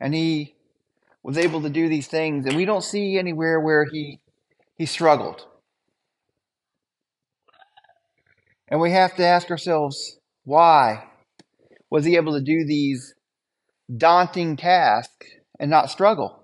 and 0.00 0.14
he 0.14 0.53
was 1.24 1.38
able 1.38 1.62
to 1.62 1.70
do 1.70 1.88
these 1.88 2.06
things, 2.06 2.46
and 2.46 2.54
we 2.54 2.66
don't 2.66 2.84
see 2.84 3.18
anywhere 3.18 3.58
where 3.58 3.86
he 3.90 4.20
he 4.76 4.86
struggled. 4.86 5.46
And 8.68 8.80
we 8.80 8.90
have 8.90 9.16
to 9.16 9.24
ask 9.24 9.50
ourselves, 9.50 10.18
why 10.44 11.04
was 11.90 12.04
he 12.04 12.16
able 12.16 12.34
to 12.34 12.42
do 12.42 12.64
these 12.66 13.14
daunting 13.94 14.56
tasks 14.56 15.26
and 15.58 15.70
not 15.70 15.90
struggle? 15.90 16.42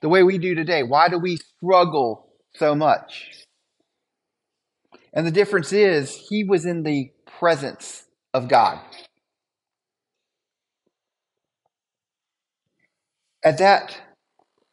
The 0.00 0.08
way 0.08 0.22
we 0.22 0.38
do 0.38 0.54
today, 0.54 0.82
why 0.82 1.08
do 1.08 1.18
we 1.18 1.36
struggle 1.36 2.26
so 2.54 2.74
much? 2.74 3.30
And 5.12 5.26
the 5.26 5.30
difference 5.30 5.72
is, 5.72 6.26
he 6.28 6.42
was 6.42 6.66
in 6.66 6.82
the 6.82 7.10
presence 7.38 8.04
of 8.34 8.48
God. 8.48 8.80
At 13.44 13.58
that 13.58 14.00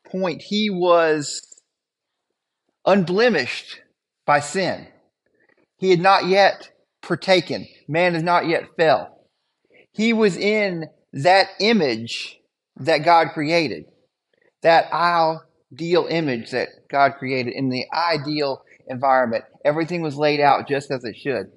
point, 0.06 0.42
he 0.42 0.70
was 0.70 1.42
unblemished 2.86 3.82
by 4.26 4.40
sin. 4.40 4.88
He 5.78 5.90
had 5.92 6.00
not 6.00 6.28
yet 6.28 6.72
partaken. 7.02 7.68
Man 7.88 8.14
has 8.14 8.24
not 8.24 8.48
yet 8.48 8.64
fell. 8.78 9.26
He 9.92 10.14
was 10.14 10.38
in 10.38 10.86
that 11.14 11.48
image 11.60 12.40
that 12.78 13.00
God 13.00 13.30
created, 13.34 13.86
that 14.62 14.92
ideal 14.92 16.08
image 16.10 16.52
that 16.52 16.70
God 16.90 17.14
created 17.18 17.54
in 17.54 17.70
the 17.70 17.86
ideal 17.94 18.62
environment. 18.88 19.46
Everything 19.66 20.02
was 20.02 20.16
laid 20.16 20.40
out 20.40 20.68
just 20.68 20.92
as 20.92 21.04
it 21.04 21.16
should. 21.16 21.48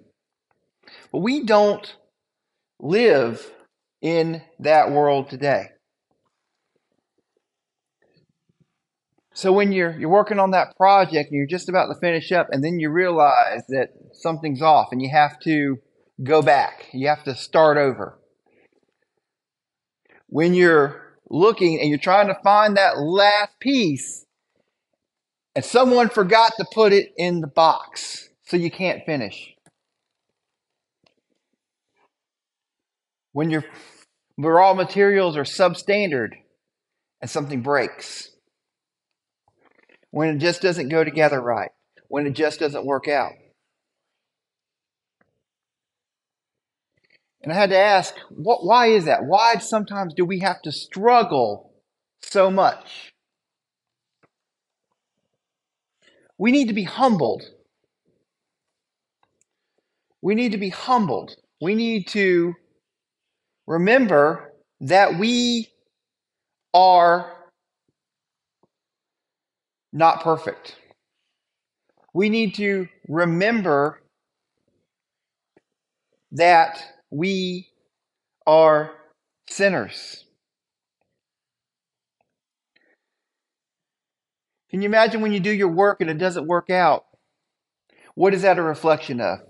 But 1.11 1.19
we 1.19 1.45
don't 1.45 1.97
live 2.81 3.51
in 4.01 4.43
that 4.59 4.91
world 4.91 5.31
today. 5.31 5.67
So 9.35 9.53
when 9.53 9.73
you're 9.73 9.99
you're 9.99 10.11
working 10.11 10.39
on 10.39 10.51
that 10.51 10.77
project 10.77 11.31
and 11.31 11.39
you're 11.39 11.47
just 11.47 11.69
about 11.69 11.87
to 11.87 11.99
finish 12.01 12.33
up, 12.33 12.49
and 12.51 12.63
then 12.63 12.79
you 12.79 12.91
realize 12.91 13.63
that 13.69 13.91
something's 14.13 14.61
off, 14.61 14.89
and 14.93 15.01
you 15.01 15.11
have 15.11 15.41
to 15.41 15.79
go 16.23 16.43
back. 16.43 16.89
You 16.93 17.09
have 17.09 17.25
to 17.25 17.35
start 17.35 17.79
over. 17.79 18.19
When 20.29 20.55
you're 20.55 21.17
looking 21.31 21.81
and 21.81 21.89
you're 21.89 21.99
trying 21.99 22.29
to 22.29 22.39
find 22.43 22.77
that 22.77 22.99
last 22.99 23.59
piece, 23.59 24.27
and 25.55 25.65
someone 25.65 26.09
forgot 26.11 26.53
to 26.59 26.67
put 26.73 26.93
it 26.93 27.13
in 27.17 27.41
the 27.41 27.47
box, 27.47 28.29
so 28.45 28.57
you 28.59 28.71
can't 28.71 29.05
finish. 29.07 29.55
When 33.33 33.49
your 33.49 33.65
raw 34.37 34.75
materials 34.75 35.39
are 35.39 35.45
substandard 35.45 36.33
and 37.23 37.31
something 37.31 37.63
breaks 37.63 38.32
when 40.13 40.29
it 40.29 40.39
just 40.39 40.63
doesn't 40.63 40.89
go 40.89 41.03
together 41.03 41.41
right, 41.41 41.71
when 42.07 42.27
it 42.27 42.35
just 42.35 42.61
doesn't 42.61 42.87
work 42.87 43.09
out. 43.09 43.33
And 47.43 47.53
I 47.53 47.57
had 47.57 47.71
to 47.71 47.79
ask, 47.79 48.15
what, 48.31 48.65
why 48.65 48.87
is 48.87 49.07
that? 49.07 49.25
Why 49.25 49.57
sometimes 49.57 50.15
do 50.15 50.25
we 50.25 50.39
have 50.39 50.63
to 50.63 50.71
struggle 50.71 51.75
so 52.23 52.53
much? 52.53 53.13
we 56.43 56.51
need 56.51 56.67
to 56.67 56.75
be 56.75 56.83
humbled. 56.83 57.45
We 60.21 60.35
need 60.35 60.51
to 60.51 60.59
be 60.59 60.71
humbled. 60.71 61.37
We 61.61 61.77
need 61.77 62.09
to 62.09 62.55
remember 63.69 64.53
that 64.81 65.21
we 65.21 65.69
are 66.75 67.33
not 69.93 70.23
perfect. 70.23 70.77
We 72.15 72.29
need 72.29 72.55
to 72.57 72.89
remember 73.09 74.01
that 76.33 76.83
we 77.11 77.69
are 78.47 78.93
sinners. 79.49 80.25
Can 84.71 84.81
you 84.81 84.87
imagine 84.87 85.21
when 85.21 85.33
you 85.33 85.41
do 85.41 85.51
your 85.53 85.69
work 85.69 86.01
and 86.01 86.09
it 86.09 86.19
doesn't 86.19 86.47
work 86.47 86.71
out? 86.71 87.05
What 88.15 88.35
is 88.35 88.43
that 88.43 88.59
a 88.59 88.63
reflection 88.63 89.21
of? 89.21 89.41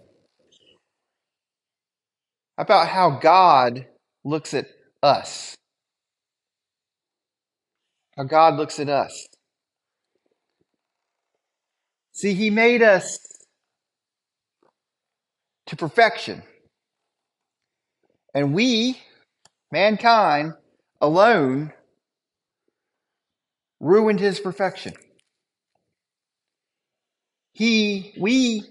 About 2.59 2.89
how 2.89 3.19
God 3.21 3.87
looks 4.25 4.55
at 4.55 4.67
us. 5.03 5.55
How 8.17 8.25
God 8.25 8.57
looks 8.57 8.81
at 8.81 8.89
us. 8.89 9.27
See, 12.13 12.35
He 12.35 12.51
made 12.51 12.83
us 12.83 13.19
to 15.67 15.77
perfection. 15.77 16.43
And 18.35 18.55
we, 18.55 18.99
mankind 19.71 20.55
alone, 21.01 21.73
ruined 23.81 24.21
His 24.21 24.41
perfection. 24.41 24.93
He, 27.55 28.15
we 28.19 28.65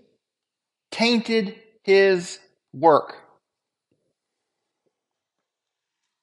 tainted 0.91 1.55
His 1.83 2.39
work. 2.73 3.15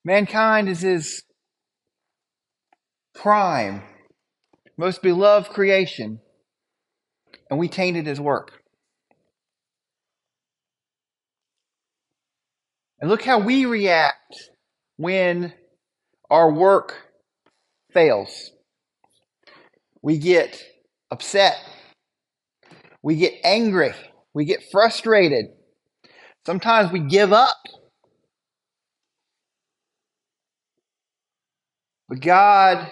Mankind 0.05 0.69
is 0.69 0.81
His 0.81 1.23
prime, 3.15 3.83
most 4.77 5.03
beloved 5.03 5.51
creation 5.51 6.21
and 7.51 7.59
we 7.59 7.69
tainted 7.69 8.07
his 8.07 8.21
work. 8.21 8.63
And 13.01 13.09
look 13.09 13.23
how 13.23 13.39
we 13.39 13.65
react 13.65 14.51
when 14.97 15.53
our 16.31 16.53
work 16.53 16.97
fails. 17.93 18.51
We 20.03 20.19
get 20.19 20.63
upset. 21.11 21.57
We 23.03 23.17
get 23.17 23.35
angry. 23.45 23.95
We 24.35 24.45
get 24.45 24.65
frustrated. 24.71 25.47
Sometimes 26.45 26.93
we 26.93 27.01
give 27.01 27.33
up. 27.33 27.57
But 32.09 32.21
God 32.21 32.91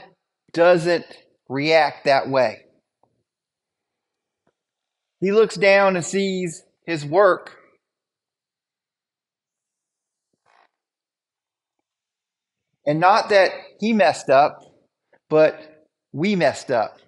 doesn't 0.53 1.07
react 1.49 2.05
that 2.05 2.29
way. 2.29 2.66
He 5.21 5.33
looks 5.33 5.57
down 5.57 5.97
and 5.97 6.05
sees 6.05 6.63
his 6.85 7.05
work. 7.05 7.57
And 12.87 13.01
not 13.01 13.31
that 13.31 13.51
he 13.81 13.93
messed 13.93 14.31
up, 14.31 14.61
but 15.29 15.87
we 16.13 16.37
messed 16.37 16.71
up. 16.71 16.99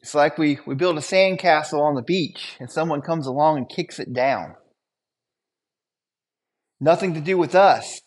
It's 0.00 0.14
like 0.14 0.38
we, 0.38 0.58
we 0.66 0.74
build 0.74 0.96
a 0.96 1.02
sandcastle 1.02 1.80
on 1.80 1.94
the 1.94 2.02
beach 2.02 2.56
and 2.58 2.70
someone 2.70 3.02
comes 3.02 3.26
along 3.26 3.58
and 3.58 3.68
kicks 3.68 3.98
it 3.98 4.12
down. 4.12 4.54
Nothing 6.80 7.14
to 7.14 7.20
do 7.20 7.36
with 7.36 7.54
us, 7.54 8.00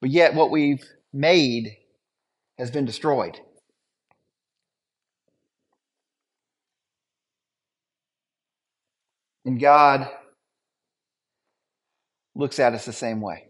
but 0.00 0.10
yet 0.10 0.34
what 0.34 0.50
we've 0.50 0.82
made 1.12 1.76
has 2.58 2.70
been 2.70 2.84
destroyed. 2.84 3.38
And 9.44 9.60
God 9.60 10.08
looks 12.34 12.58
at 12.58 12.74
us 12.74 12.84
the 12.84 12.92
same 12.92 13.20
way. 13.20 13.46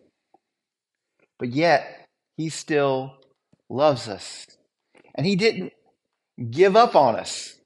But 1.38 1.50
yet, 1.50 2.06
He 2.36 2.48
still 2.50 3.16
loves 3.68 4.08
us. 4.08 4.46
And 5.14 5.26
He 5.26 5.36
didn't 5.36 5.72
give 6.50 6.76
up 6.76 6.94
on 6.94 7.16
us. 7.16 7.58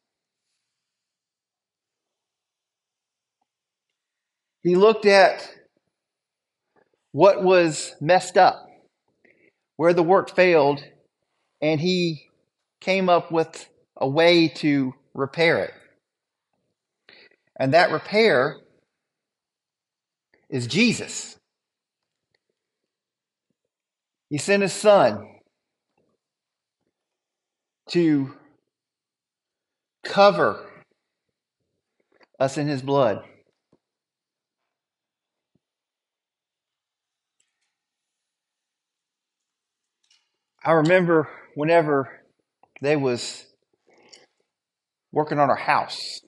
He 4.62 4.76
looked 4.76 5.06
at 5.06 5.48
what 7.10 7.42
was 7.42 7.94
messed 8.00 8.38
up, 8.38 8.66
where 9.76 9.92
the 9.92 10.02
work 10.02 10.34
failed, 10.34 10.82
and 11.62 11.80
he 11.80 12.28
came 12.80 13.08
up 13.08 13.32
with 13.32 13.68
a 13.96 14.08
way 14.08 14.48
to 14.48 14.94
repair 15.14 15.58
it. 15.64 15.74
And 17.58 17.74
that 17.74 17.92
repair 17.92 18.58
is 20.50 20.66
Jesus. 20.66 21.36
He 24.30 24.38
sent 24.38 24.62
his 24.62 24.72
son 24.72 25.28
to 27.90 28.34
cover 30.04 30.66
us 32.40 32.58
in 32.58 32.68
his 32.68 32.82
blood. 32.82 33.22
I 40.64 40.72
remember 40.72 41.28
whenever 41.54 42.20
they 42.80 42.96
was 42.96 43.46
working 45.12 45.38
on 45.38 45.50
our 45.50 45.56
house. 45.56 46.20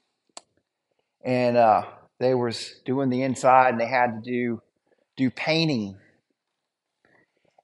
And 1.25 1.57
uh, 1.57 1.85
they 2.21 2.35
was 2.35 2.81
doing 2.85 3.11
the 3.11 3.23
inside 3.23 3.71
and 3.71 3.81
they 3.81 3.87
had 3.87 4.23
to 4.25 4.31
do 4.31 4.63
do 5.17 5.31
painting 5.31 5.97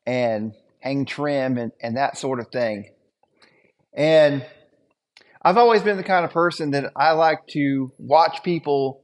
and 0.07 0.55
hang 0.79 1.05
trim 1.05 1.59
and, 1.59 1.73
and 1.83 1.97
that 1.97 2.17
sort 2.17 2.41
of 2.41 2.49
thing. 2.49 2.91
And 3.93 4.47
i've 5.43 5.57
always 5.57 5.83
been 5.83 5.97
the 5.97 6.05
kind 6.05 6.25
of 6.25 6.31
person 6.31 6.73
that 6.73 6.93
i 6.97 7.13
like 7.13 7.47
to 7.49 7.91
watch 7.99 8.43
people 8.43 9.03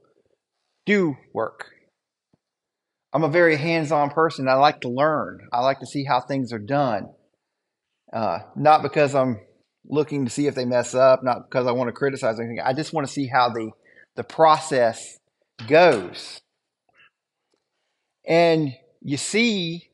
do 0.84 1.16
work. 1.32 1.66
I'm 3.12 3.24
a 3.24 3.28
very 3.28 3.56
hands-on 3.56 4.10
person. 4.10 4.46
I 4.46 4.54
like 4.54 4.82
to 4.82 4.88
learn. 4.88 5.48
I 5.52 5.60
like 5.60 5.80
to 5.80 5.86
see 5.86 6.04
how 6.04 6.20
things 6.20 6.52
are 6.52 6.58
done 6.58 7.08
uh, 8.16 8.38
not 8.56 8.82
because 8.82 9.14
I'm 9.14 9.40
looking 9.84 10.24
to 10.24 10.30
see 10.30 10.46
if 10.46 10.54
they 10.54 10.64
mess 10.64 10.94
up, 10.94 11.22
not 11.22 11.50
because 11.50 11.66
I 11.66 11.72
want 11.72 11.88
to 11.88 11.92
criticize 11.92 12.40
anything. 12.40 12.60
I 12.64 12.72
just 12.72 12.94
want 12.94 13.06
to 13.06 13.12
see 13.12 13.26
how 13.26 13.50
the 13.50 13.72
the 14.14 14.24
process 14.24 15.18
goes. 15.68 16.40
And 18.26 18.72
you 19.02 19.18
see, 19.18 19.90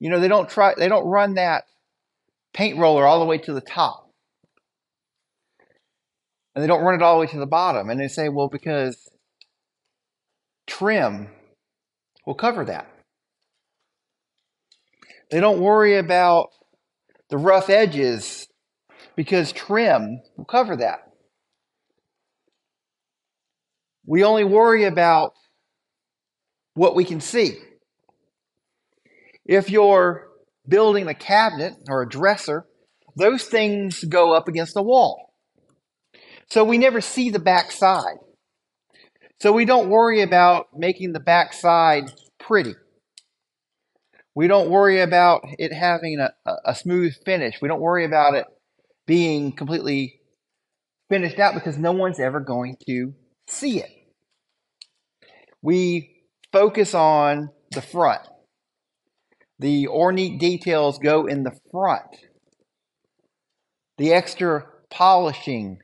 you 0.00 0.10
know, 0.10 0.18
they 0.18 0.26
don't 0.26 0.48
try 0.50 0.74
they 0.76 0.88
don't 0.88 1.06
run 1.06 1.34
that 1.34 1.62
paint 2.52 2.76
roller 2.76 3.06
all 3.06 3.20
the 3.20 3.24
way 3.24 3.38
to 3.38 3.52
the 3.52 3.60
top. 3.60 4.10
And 6.56 6.62
they 6.64 6.66
don't 6.66 6.82
run 6.82 6.96
it 6.96 7.02
all 7.02 7.14
the 7.14 7.20
way 7.20 7.28
to 7.28 7.38
the 7.38 7.46
bottom. 7.46 7.88
And 7.88 8.00
they 8.00 8.08
say, 8.08 8.28
well, 8.28 8.48
because 8.48 9.08
trim 10.66 11.28
will 12.26 12.34
cover 12.34 12.64
that. 12.64 12.91
They 15.32 15.40
don't 15.40 15.62
worry 15.62 15.96
about 15.96 16.50
the 17.30 17.38
rough 17.38 17.70
edges 17.70 18.46
because 19.16 19.50
trim 19.50 20.20
will 20.36 20.44
cover 20.44 20.76
that. 20.76 20.98
We 24.04 24.24
only 24.24 24.44
worry 24.44 24.84
about 24.84 25.32
what 26.74 26.94
we 26.94 27.06
can 27.06 27.20
see. 27.20 27.56
If 29.46 29.70
you're 29.70 30.28
building 30.68 31.08
a 31.08 31.14
cabinet 31.14 31.76
or 31.88 32.02
a 32.02 32.08
dresser, 32.08 32.66
those 33.16 33.44
things 33.44 34.04
go 34.04 34.34
up 34.34 34.48
against 34.48 34.74
the 34.74 34.82
wall. 34.82 35.32
So 36.50 36.62
we 36.62 36.76
never 36.76 37.00
see 37.00 37.30
the 37.30 37.38
back 37.38 37.72
side. 37.72 38.18
So 39.40 39.50
we 39.50 39.64
don't 39.64 39.88
worry 39.88 40.20
about 40.20 40.66
making 40.76 41.14
the 41.14 41.20
back 41.20 41.54
side 41.54 42.12
pretty. 42.38 42.74
We 44.34 44.48
don't 44.48 44.70
worry 44.70 45.00
about 45.00 45.42
it 45.58 45.72
having 45.72 46.20
a, 46.20 46.30
a 46.64 46.74
smooth 46.74 47.14
finish. 47.24 47.60
We 47.60 47.68
don't 47.68 47.80
worry 47.80 48.04
about 48.04 48.34
it 48.34 48.46
being 49.06 49.52
completely 49.52 50.20
finished 51.10 51.38
out 51.38 51.54
because 51.54 51.78
no 51.78 51.92
one's 51.92 52.20
ever 52.20 52.40
going 52.40 52.76
to 52.88 53.14
see 53.48 53.80
it. 53.80 53.90
We 55.62 56.24
focus 56.52 56.94
on 56.94 57.50
the 57.72 57.82
front, 57.82 58.22
The 59.58 59.88
ornate 59.88 60.40
details 60.40 60.98
go 60.98 61.26
in 61.26 61.44
the 61.44 61.58
front. 61.70 62.16
The 63.98 64.12
extra 64.12 64.66
polishing, 64.90 65.80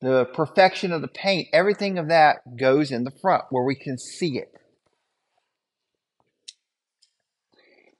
the 0.00 0.26
perfection 0.26 0.92
of 0.92 1.02
the 1.02 1.08
paint, 1.08 1.48
everything 1.52 1.98
of 1.98 2.08
that 2.08 2.38
goes 2.58 2.92
in 2.92 3.04
the 3.04 3.12
front 3.22 3.44
where 3.50 3.64
we 3.64 3.74
can 3.76 3.98
see 3.98 4.38
it. 4.38 4.52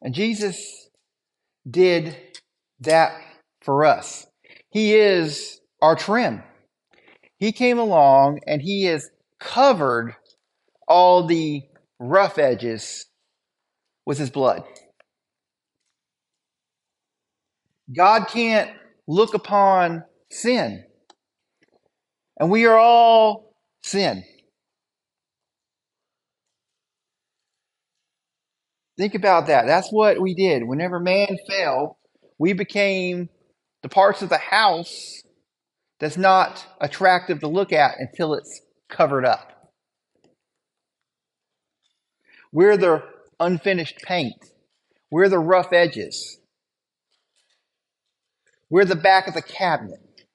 And 0.02 0.14
Jesus 0.14 0.88
did 1.68 2.16
that 2.80 3.12
for 3.60 3.84
us. 3.84 4.26
He 4.70 4.94
is 4.94 5.60
our 5.82 5.96
trim. 5.96 6.42
He 7.38 7.52
came 7.52 7.78
along 7.78 8.40
and 8.46 8.62
he 8.62 8.84
has 8.84 9.10
covered 9.38 10.14
all 10.86 11.26
the 11.26 11.62
rough 11.98 12.38
edges 12.38 13.06
with 14.06 14.18
his 14.18 14.30
blood. 14.30 14.64
God 17.94 18.28
can't 18.28 18.70
look 19.06 19.34
upon 19.34 20.04
sin. 20.30 20.84
And 22.38 22.50
we 22.50 22.66
are 22.66 22.78
all 22.78 23.54
sin. 23.82 24.24
Think 29.00 29.14
about 29.14 29.46
that. 29.46 29.66
That's 29.66 29.90
what 29.90 30.20
we 30.20 30.34
did. 30.34 30.68
Whenever 30.68 31.00
man 31.00 31.38
fell, 31.48 31.96
we 32.38 32.52
became 32.52 33.30
the 33.82 33.88
parts 33.88 34.20
of 34.20 34.28
the 34.28 34.36
house 34.36 35.22
that's 35.98 36.18
not 36.18 36.66
attractive 36.82 37.40
to 37.40 37.48
look 37.48 37.72
at 37.72 37.94
until 37.98 38.34
it's 38.34 38.60
covered 38.90 39.24
up. 39.24 39.70
We're 42.52 42.76
the 42.76 43.02
unfinished 43.40 44.02
paint. 44.02 44.34
We're 45.10 45.30
the 45.30 45.38
rough 45.38 45.72
edges. 45.72 46.38
We're 48.68 48.84
the 48.84 48.96
back 48.96 49.28
of 49.28 49.32
the 49.32 49.40
cabinet. 49.40 50.26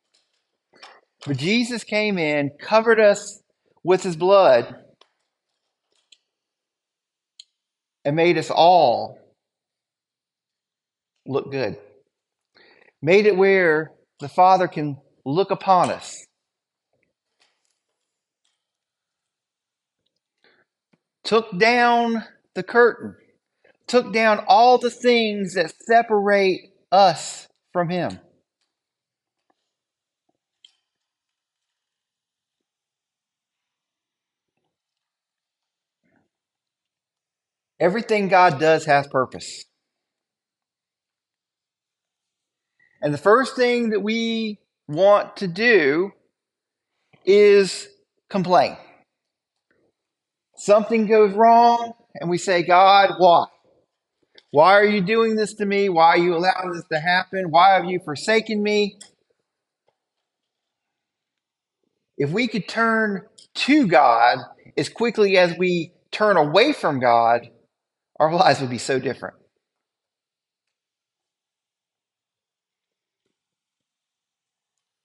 But 1.27 1.37
Jesus 1.37 1.83
came 1.83 2.17
in, 2.17 2.49
covered 2.59 2.99
us 2.99 3.43
with 3.83 4.01
his 4.01 4.15
blood, 4.15 4.84
and 8.05 8.15
made 8.15 8.37
us 8.37 8.51
all 8.51 9.19
look 11.25 11.51
good. 11.51 11.77
Made 13.01 13.25
it 13.25 13.35
where 13.35 13.91
the 14.19 14.29
Father 14.29 14.67
can 14.67 14.97
look 15.25 15.51
upon 15.51 15.89
us. 15.89 16.25
Took 21.23 21.57
down 21.57 22.23
the 22.53 22.61
curtain, 22.61 23.15
took 23.87 24.13
down 24.13 24.43
all 24.47 24.77
the 24.77 24.91
things 24.91 25.55
that 25.55 25.73
separate 25.87 26.71
us 26.91 27.47
from 27.73 27.89
Him. 27.89 28.19
Everything 37.79 38.27
God 38.29 38.59
does 38.59 38.85
has 38.85 39.07
purpose. 39.07 39.65
And 43.01 43.13
the 43.13 43.19
first 43.19 43.55
thing 43.55 43.89
that 43.89 44.01
we 44.01 44.59
want 44.87 45.37
to 45.37 45.47
do 45.47 46.11
is 47.25 47.87
complain. 48.29 48.77
Something 50.57 51.05
goes 51.05 51.33
wrong, 51.33 51.93
and 52.15 52.29
we 52.29 52.37
say, 52.37 52.63
God, 52.63 53.15
why? 53.17 53.45
Why 54.51 54.73
are 54.75 54.85
you 54.85 55.01
doing 55.01 55.35
this 55.35 55.53
to 55.55 55.65
me? 55.65 55.89
Why 55.89 56.09
are 56.09 56.17
you 56.17 56.35
allowing 56.35 56.71
this 56.73 56.85
to 56.91 56.99
happen? 56.99 57.47
Why 57.49 57.73
have 57.73 57.85
you 57.85 57.99
forsaken 58.05 58.63
me? 58.63 58.97
If 62.17 62.31
we 62.31 62.47
could 62.47 62.67
turn 62.67 63.23
to 63.55 63.87
God 63.87 64.39
as 64.77 64.87
quickly 64.87 65.37
as 65.37 65.57
we 65.57 65.91
turn 66.11 66.37
away 66.37 66.71
from 66.71 67.01
God, 67.01 67.49
our 68.19 68.33
lives 68.33 68.61
would 68.61 68.69
be 68.69 68.77
so 68.77 68.99
different. 68.99 69.35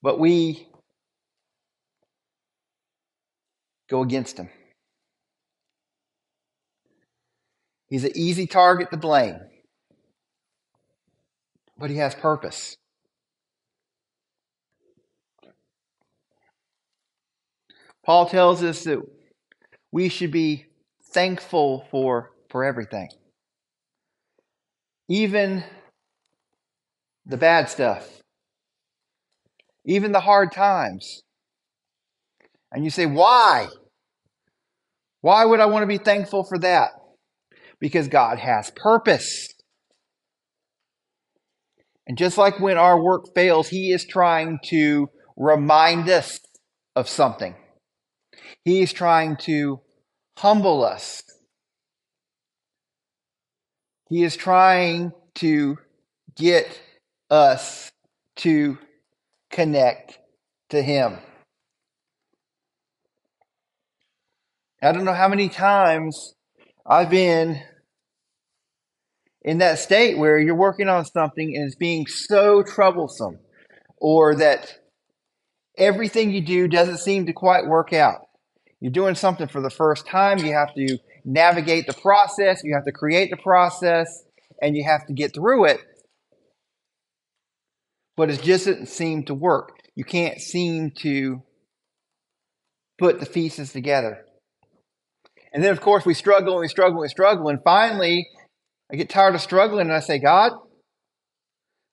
But 0.03 0.19
we 0.19 0.69
go 3.89 4.03
against 4.03 4.39
him. 4.39 4.49
He's 7.89 8.05
an 8.05 8.13
easy 8.15 8.47
target 8.47 8.91
to 8.93 8.97
blame, 8.97 9.41
but 11.77 11.91
he 11.91 11.97
has 11.97 12.15
purpose. 12.15 12.77
Paul 18.05 18.27
tells 18.29 18.63
us 18.63 18.85
that 18.85 19.01
we 19.93 20.09
should 20.09 20.31
be 20.31 20.67
thankful 21.13 21.87
for 21.91 22.31
for 22.51 22.65
everything. 22.65 23.09
Even 25.09 25.65
the 27.27 27.37
bad 27.37 27.69
stuff, 27.69 28.21
even 29.85 30.13
the 30.13 30.21
hard 30.21 30.53
times. 30.53 31.23
And 32.73 32.85
you 32.85 32.91
say, 32.91 33.07
why? 33.07 33.69
Why 35.21 35.45
would 35.45 35.61
I 35.61 35.67
want 35.67 35.83
to 35.83 35.87
be 35.87 35.99
thankful 35.99 36.45
for 36.45 36.59
that? 36.59 36.91
Because 37.81 38.09
God 38.09 38.39
has 38.39 38.71
purpose. 38.77 39.49
And 42.07 42.17
just 42.17 42.39
like 42.39 42.61
when 42.61 42.79
our 42.79 43.03
work 43.03 43.27
fails, 43.35 43.69
He 43.69 43.93
is 43.93 44.05
trying 44.05 44.59
to 44.67 45.09
remind 45.37 46.09
us 46.09 46.41
of 46.97 47.09
something. 47.09 47.55
He 48.65 48.83
is 48.83 48.93
trying 48.93 49.37
to 49.43 49.81
humble 50.39 50.85
us. 50.85 51.23
He 54.11 54.25
is 54.25 54.37
trying 54.37 55.13
to 55.37 55.79
get 56.37 56.81
us 57.31 57.93
to 58.39 58.77
connect 59.51 60.19
to 60.71 60.83
Him. 60.83 61.19
I 64.83 64.91
don't 64.91 65.05
know 65.05 65.15
how 65.15 65.29
many 65.29 65.49
times 65.49 66.35
I've 66.85 67.09
been 67.09 67.63
in 69.43 69.59
that 69.59 69.79
state 69.79 70.19
where 70.19 70.39
you're 70.39 70.57
working 70.57 70.89
on 70.89 71.05
something 71.05 71.55
and 71.55 71.67
it's 71.67 71.77
being 71.77 72.07
so 72.07 72.65
troublesome, 72.65 73.39
or 73.97 74.35
that 74.35 74.75
everything 75.79 76.31
you 76.31 76.41
do 76.41 76.67
doesn't 76.67 76.99
seem 76.99 77.27
to 77.27 77.33
quite 77.33 77.67
work 77.67 77.93
out. 77.93 78.23
You're 78.81 78.91
doing 78.91 79.15
something 79.15 79.47
for 79.47 79.61
the 79.61 79.71
first 79.71 80.07
time, 80.07 80.39
you 80.39 80.53
have 80.53 80.75
to 80.75 80.99
navigate 81.25 81.87
the 81.87 81.93
process, 81.95 82.63
you 82.65 82.75
have 82.75 82.85
to 82.85 82.93
create 82.93 83.31
the 83.31 83.37
process, 83.37 84.25
and 84.61 84.77
you 84.77 84.85
have 84.85 85.07
to 85.07 85.13
get 85.13 85.35
through 85.35 85.67
it. 85.67 85.81
But 88.17 88.31
it 88.31 88.43
just 88.43 88.67
doesn't 88.67 88.87
seem 88.87 89.25
to 89.25 89.35
work. 89.35 89.79
You 89.95 90.05
can't 90.05 90.41
seem 90.41 90.91
to 91.03 91.43
put 92.99 93.21
the 93.21 93.27
pieces 93.27 93.73
together. 93.73 94.25
And 95.53 95.65
then, 95.65 95.73
of 95.73 95.81
course, 95.81 96.05
we 96.05 96.15
struggle 96.15 96.55
and 96.55 96.61
we 96.61 96.69
struggle 96.69 96.99
and 96.99 97.03
we 97.03 97.09
struggle. 97.09 97.49
And 97.49 97.61
finally, 97.65 98.29
I 98.93 98.97
get 98.97 99.09
tired 99.09 99.35
of 99.35 99.41
struggling 99.41 99.87
and 99.87 99.93
I 99.93 100.01
say, 100.01 100.19
God, 100.19 100.53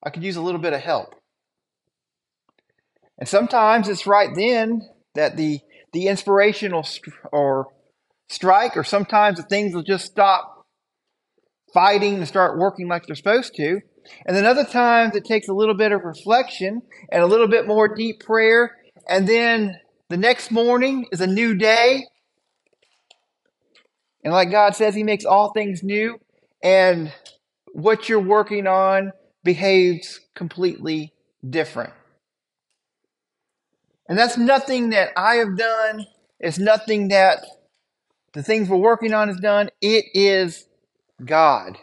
I 0.05 0.09
could 0.09 0.23
use 0.23 0.35
a 0.35 0.41
little 0.41 0.61
bit 0.61 0.73
of 0.73 0.81
help. 0.81 1.15
And 3.17 3.27
sometimes 3.27 3.89
it's 3.89 4.05
right 4.05 4.29
then 4.35 4.81
that 5.15 5.37
the, 5.37 5.59
the 5.93 6.07
inspirational 6.07 6.85
or 7.31 7.69
strike, 8.29 8.75
or 8.75 8.83
sometimes 8.83 9.37
the 9.37 9.43
things 9.43 9.73
will 9.73 9.83
just 9.83 10.05
stop 10.05 10.65
fighting 11.73 12.15
and 12.15 12.27
start 12.27 12.57
working 12.57 12.87
like 12.87 13.05
they're 13.05 13.15
supposed 13.15 13.55
to. 13.55 13.81
And 14.25 14.35
then 14.35 14.45
other 14.45 14.63
times 14.63 15.15
it 15.15 15.25
takes 15.25 15.47
a 15.47 15.53
little 15.53 15.75
bit 15.75 15.91
of 15.91 16.03
reflection 16.03 16.81
and 17.11 17.23
a 17.23 17.27
little 17.27 17.47
bit 17.47 17.67
more 17.67 17.93
deep 17.93 18.21
prayer. 18.21 18.75
And 19.09 19.27
then 19.27 19.79
the 20.09 20.17
next 20.17 20.51
morning 20.51 21.05
is 21.11 21.21
a 21.21 21.27
new 21.27 21.55
day. 21.55 22.05
And 24.23 24.33
like 24.33 24.51
God 24.51 24.75
says, 24.75 24.95
He 24.95 25.03
makes 25.03 25.25
all 25.25 25.51
things 25.53 25.83
new. 25.83 26.19
And 26.63 27.13
what 27.73 28.09
you're 28.09 28.19
working 28.19 28.67
on 28.67 29.11
behaves 29.43 30.19
completely 30.35 31.13
different. 31.47 31.93
And 34.09 34.17
that's 34.17 34.37
nothing 34.37 34.91
that 34.91 35.11
I 35.17 35.35
have 35.35 35.57
done. 35.57 36.05
It's 36.39 36.59
nothing 36.59 37.09
that 37.09 37.45
the 38.37 38.43
things 38.43 38.69
we're 38.69 38.77
working 38.77 39.13
on 39.13 39.29
is 39.29 39.39
done. 39.39 39.69
It 39.81 40.05
is 40.13 40.67
God. 41.25 41.75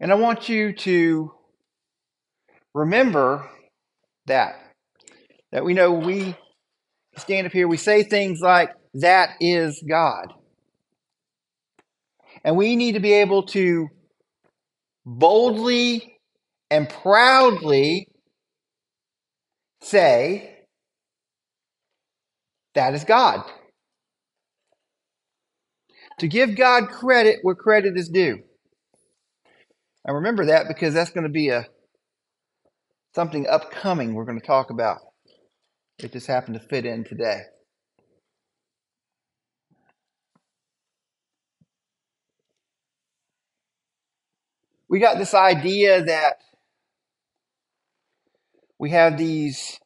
And 0.00 0.10
I 0.10 0.16
want 0.16 0.48
you 0.48 0.72
to 0.72 1.32
remember 2.74 3.48
that. 4.26 4.56
That 5.52 5.64
we 5.64 5.72
know 5.72 5.92
we 5.92 6.36
stand 7.16 7.46
up 7.46 7.52
here, 7.52 7.68
we 7.68 7.76
say 7.76 8.02
things 8.02 8.40
like, 8.40 8.70
that 8.94 9.36
is 9.40 9.84
God. 9.88 10.32
And 12.42 12.56
we 12.56 12.74
need 12.74 12.92
to 12.92 13.00
be 13.00 13.12
able 13.12 13.44
to 13.44 13.86
boldly 15.06 16.18
and 16.72 16.88
proudly 16.88 18.08
say, 19.80 20.53
that 22.74 22.94
is 22.94 23.04
God. 23.04 23.42
To 26.20 26.28
give 26.28 26.56
God 26.56 26.88
credit 26.88 27.40
where 27.42 27.54
credit 27.54 27.96
is 27.96 28.08
due. 28.08 28.40
And 30.04 30.16
remember 30.16 30.46
that 30.46 30.68
because 30.68 30.94
that's 30.94 31.10
going 31.10 31.24
to 31.24 31.30
be 31.32 31.48
a 31.48 31.66
something 33.14 33.46
upcoming 33.48 34.14
we're 34.14 34.24
going 34.24 34.40
to 34.40 34.46
talk 34.46 34.70
about. 34.70 34.98
It 35.98 36.12
just 36.12 36.26
happened 36.26 36.60
to 36.60 36.66
fit 36.68 36.86
in 36.86 37.04
today. 37.04 37.42
We 44.88 45.00
got 45.00 45.18
this 45.18 45.34
idea 45.34 46.04
that 46.04 46.36
we 48.78 48.90
have 48.90 49.18
these 49.18 49.78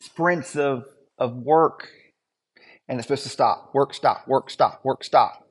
sprints 0.00 0.56
of, 0.56 0.84
of 1.18 1.34
work 1.36 1.88
and 2.88 2.98
it's 2.98 3.06
supposed 3.06 3.24
to 3.24 3.28
stop. 3.28 3.74
Work, 3.74 3.94
stop, 3.94 4.28
work, 4.28 4.50
stop, 4.50 4.80
work, 4.84 5.02
stop. 5.02 5.44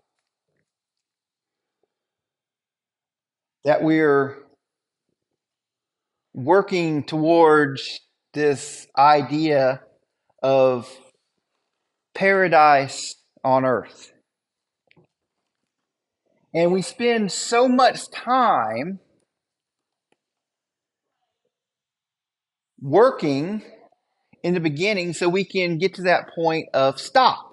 That 3.64 3.84
we're 3.84 4.38
working 6.34 7.04
towards 7.04 8.00
this 8.34 8.88
idea 8.98 9.82
of 10.44 10.90
paradise 12.14 13.16
on 13.44 13.66
earth. 13.66 14.12
And 16.54 16.72
we 16.72 16.82
spend 16.82 17.32
so 17.32 17.68
much 17.68 18.10
time 18.12 19.00
working 22.80 23.62
in 24.46 24.54
the 24.54 24.60
beginning 24.60 25.12
so 25.12 25.28
we 25.28 25.44
can 25.44 25.80
get 25.80 25.96
to 25.96 26.04
that 26.04 26.30
point 26.36 26.68
of 26.72 27.00
stop. 27.00 27.52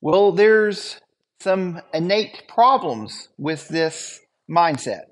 Well, 0.00 0.32
there's 0.32 1.00
some 1.40 1.80
innate 1.94 2.48
problems 2.48 3.28
with 3.38 3.68
this 3.68 4.18
mindset. 4.50 5.02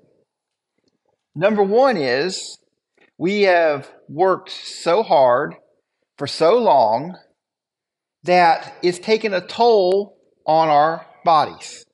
Number 1.33 1.63
one 1.63 1.95
is 1.95 2.57
we 3.17 3.43
have 3.43 3.89
worked 4.09 4.49
so 4.49 5.01
hard 5.01 5.55
for 6.17 6.27
so 6.27 6.57
long 6.57 7.15
that 8.23 8.75
it's 8.83 8.99
taken 8.99 9.33
a 9.33 9.39
toll 9.39 10.17
on 10.45 10.67
our 10.67 11.05
bodies. 11.23 11.85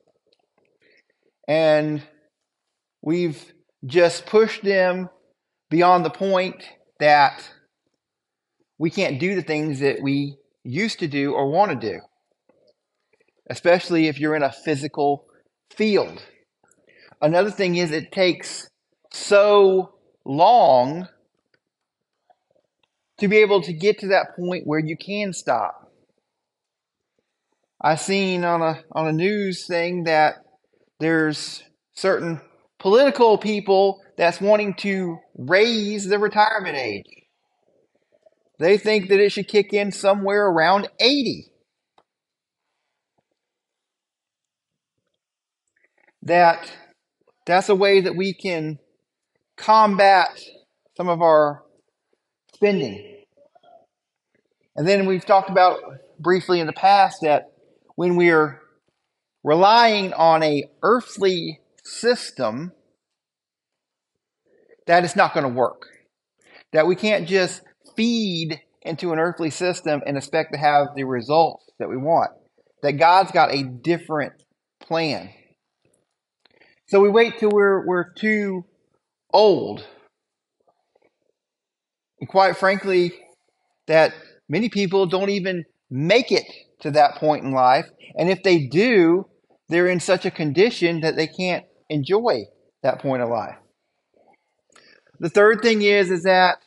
And 1.47 2.01
we've 3.03 3.53
just 3.85 4.25
pushed 4.25 4.63
them 4.63 5.09
beyond 5.69 6.03
the 6.03 6.09
point 6.09 6.63
that 6.99 7.49
we 8.77 8.89
can't 8.89 9.19
do 9.19 9.35
the 9.35 9.41
things 9.41 9.79
that 9.79 10.01
we 10.01 10.37
used 10.63 10.99
to 10.99 11.07
do 11.07 11.33
or 11.33 11.49
want 11.49 11.71
to 11.71 11.91
do, 11.91 11.99
especially 13.49 14.07
if 14.07 14.19
you're 14.19 14.35
in 14.35 14.43
a 14.43 14.51
physical 14.51 15.25
field. 15.75 16.21
Another 17.21 17.51
thing 17.51 17.75
is 17.75 17.91
it 17.91 18.11
takes 18.11 18.69
so 19.11 19.95
long 20.25 21.07
to 23.19 23.27
be 23.27 23.37
able 23.37 23.61
to 23.63 23.73
get 23.73 23.99
to 23.99 24.07
that 24.07 24.35
point 24.35 24.67
where 24.67 24.79
you 24.79 24.95
can 24.95 25.33
stop. 25.33 25.91
I 27.81 27.95
seen 27.95 28.43
on 28.43 28.61
a 28.61 28.83
on 28.91 29.07
a 29.07 29.11
news 29.13 29.65
thing 29.67 30.03
that 30.05 30.35
there's 30.99 31.63
certain 31.93 32.41
political 32.79 33.37
people 33.37 34.01
that's 34.17 34.41
wanting 34.41 34.73
to 34.75 35.19
raise 35.37 36.07
the 36.07 36.19
retirement 36.19 36.75
age. 36.75 37.05
They 38.59 38.77
think 38.77 39.09
that 39.09 39.19
it 39.19 39.31
should 39.31 39.47
kick 39.47 39.73
in 39.73 39.91
somewhere 39.91 40.47
around 40.47 40.89
80. 40.99 41.51
That 46.23 46.71
that's 47.45 47.69
a 47.69 47.75
way 47.75 48.01
that 48.01 48.15
we 48.15 48.33
can 48.33 48.79
combat 49.55 50.41
some 50.97 51.07
of 51.07 51.21
our 51.21 51.63
spending. 52.53 53.23
And 54.75 54.87
then 54.87 55.05
we've 55.05 55.25
talked 55.25 55.49
about 55.49 55.79
briefly 56.19 56.59
in 56.59 56.67
the 56.67 56.73
past 56.73 57.19
that 57.21 57.51
when 57.95 58.15
we're 58.15 58.61
relying 59.43 60.13
on 60.13 60.43
a 60.43 60.65
earthly 60.83 61.59
system, 61.83 62.73
that 64.87 65.05
is 65.05 65.15
not 65.15 65.33
going 65.33 65.45
to 65.45 65.53
work. 65.53 65.87
That 66.73 66.87
we 66.87 66.95
can't 66.95 67.27
just 67.27 67.61
feed 67.95 68.61
into 68.81 69.13
an 69.13 69.19
earthly 69.19 69.49
system 69.49 70.01
and 70.05 70.17
expect 70.17 70.53
to 70.53 70.59
have 70.59 70.87
the 70.95 71.03
results 71.03 71.69
that 71.79 71.89
we 71.89 71.97
want. 71.97 72.31
That 72.81 72.93
God's 72.93 73.31
got 73.31 73.53
a 73.53 73.63
different 73.63 74.33
plan. 74.81 75.29
So 76.87 77.01
we 77.01 77.09
wait 77.09 77.37
till 77.37 77.51
we're, 77.51 77.85
we're 77.85 78.13
too 78.13 78.65
old. 79.33 79.85
And 82.19 82.29
quite 82.29 82.57
frankly, 82.57 83.11
that 83.87 84.13
many 84.47 84.69
people 84.69 85.05
don't 85.05 85.29
even 85.29 85.65
make 85.89 86.31
it 86.31 86.45
to 86.81 86.91
that 86.91 87.15
point 87.15 87.43
in 87.43 87.51
life. 87.51 87.87
And 88.15 88.29
if 88.29 88.43
they 88.43 88.67
do, 88.67 89.25
they're 89.69 89.87
in 89.87 89.99
such 89.99 90.25
a 90.25 90.31
condition 90.31 91.01
that 91.01 91.15
they 91.15 91.27
can't 91.27 91.65
enjoy 91.89 92.45
that 92.83 92.99
point 92.99 93.21
of 93.21 93.29
life. 93.29 93.55
The 95.19 95.29
third 95.29 95.61
thing 95.61 95.81
is, 95.81 96.11
is 96.11 96.23
that 96.23 96.59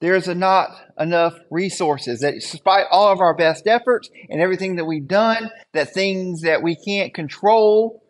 there's 0.00 0.28
not 0.28 0.70
enough 0.98 1.34
resources 1.50 2.20
that 2.20 2.34
despite 2.34 2.86
all 2.90 3.12
of 3.12 3.20
our 3.20 3.34
best 3.34 3.66
efforts 3.66 4.08
and 4.28 4.40
everything 4.40 4.76
that 4.76 4.84
we've 4.84 5.08
done, 5.08 5.50
that 5.72 5.92
things 5.92 6.42
that 6.42 6.62
we 6.62 6.76
can't 6.76 7.12
control, 7.12 8.02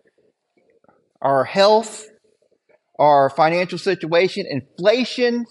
our 1.23 1.45
health, 1.45 2.07
our 2.99 3.31
financial 3.31 3.79
situation, 3.79 4.45
inflation, 4.49 5.47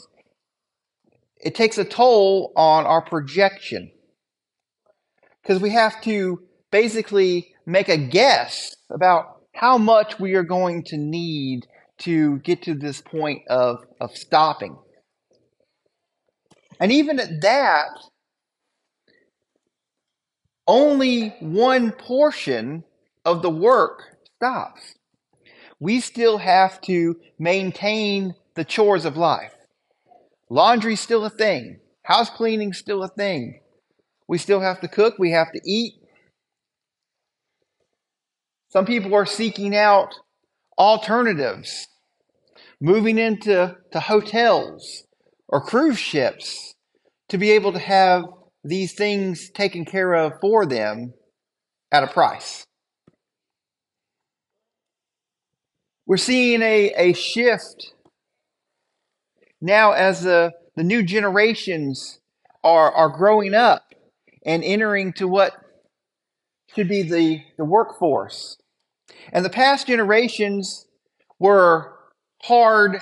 it 1.39 1.55
takes 1.55 1.77
a 1.77 1.85
toll 1.85 2.51
on 2.55 2.85
our 2.85 3.01
projection. 3.01 3.91
Because 5.41 5.61
we 5.61 5.71
have 5.71 5.99
to 6.01 6.43
basically 6.71 7.55
make 7.65 7.89
a 7.89 7.97
guess 7.97 8.75
about 8.91 9.41
how 9.53 9.77
much 9.77 10.19
we 10.19 10.35
are 10.35 10.43
going 10.43 10.83
to 10.83 10.97
need 10.97 11.65
to 11.99 12.39
get 12.39 12.63
to 12.63 12.73
this 12.73 13.01
point 13.01 13.41
of, 13.47 13.85
of 13.99 14.15
stopping. 14.15 14.77
And 16.79 16.91
even 16.91 17.19
at 17.19 17.41
that, 17.41 17.87
only 20.67 21.29
one 21.39 21.91
portion 21.91 22.83
of 23.25 23.41
the 23.41 23.49
work 23.49 24.03
stops. 24.35 24.93
We 25.79 26.01
still 26.01 26.37
have 26.37 26.81
to 26.81 27.15
maintain 27.39 28.35
the 28.55 28.65
chores 28.65 29.05
of 29.05 29.17
life. 29.17 29.53
Laundry's 30.49 30.99
still 30.99 31.25
a 31.25 31.29
thing. 31.29 31.79
House 32.03 32.29
cleaning's 32.29 32.77
still 32.77 33.03
a 33.03 33.09
thing. 33.09 33.59
We 34.27 34.37
still 34.37 34.61
have 34.61 34.81
to 34.81 34.87
cook. 34.87 35.15
We 35.19 35.31
have 35.31 35.51
to 35.51 35.61
eat. 35.65 35.93
Some 38.69 38.85
people 38.85 39.13
are 39.15 39.25
seeking 39.25 39.75
out 39.75 40.13
alternatives, 40.77 41.87
moving 42.79 43.17
into 43.17 43.75
to 43.91 43.99
hotels 43.99 45.03
or 45.47 45.61
cruise 45.61 45.99
ships 45.99 46.75
to 47.29 47.37
be 47.37 47.51
able 47.51 47.73
to 47.73 47.79
have 47.79 48.25
these 48.63 48.93
things 48.93 49.49
taken 49.49 49.85
care 49.85 50.13
of 50.13 50.33
for 50.41 50.65
them 50.65 51.13
at 51.91 52.03
a 52.03 52.07
price. 52.07 52.65
We're 56.05 56.17
seeing 56.17 56.61
a, 56.61 56.93
a 56.95 57.13
shift 57.13 57.93
now 59.59 59.91
as 59.91 60.23
the, 60.23 60.53
the 60.75 60.83
new 60.83 61.03
generations 61.03 62.19
are, 62.63 62.91
are 62.91 63.09
growing 63.09 63.53
up 63.53 63.83
and 64.45 64.63
entering 64.63 65.13
to 65.13 65.27
what 65.27 65.53
should 66.73 66.87
be 66.87 67.03
the, 67.03 67.41
the 67.57 67.65
workforce. 67.65 68.57
And 69.31 69.43
the 69.43 69.49
past 69.49 69.87
generations 69.87 70.87
were 71.39 71.93
hard, 72.43 73.01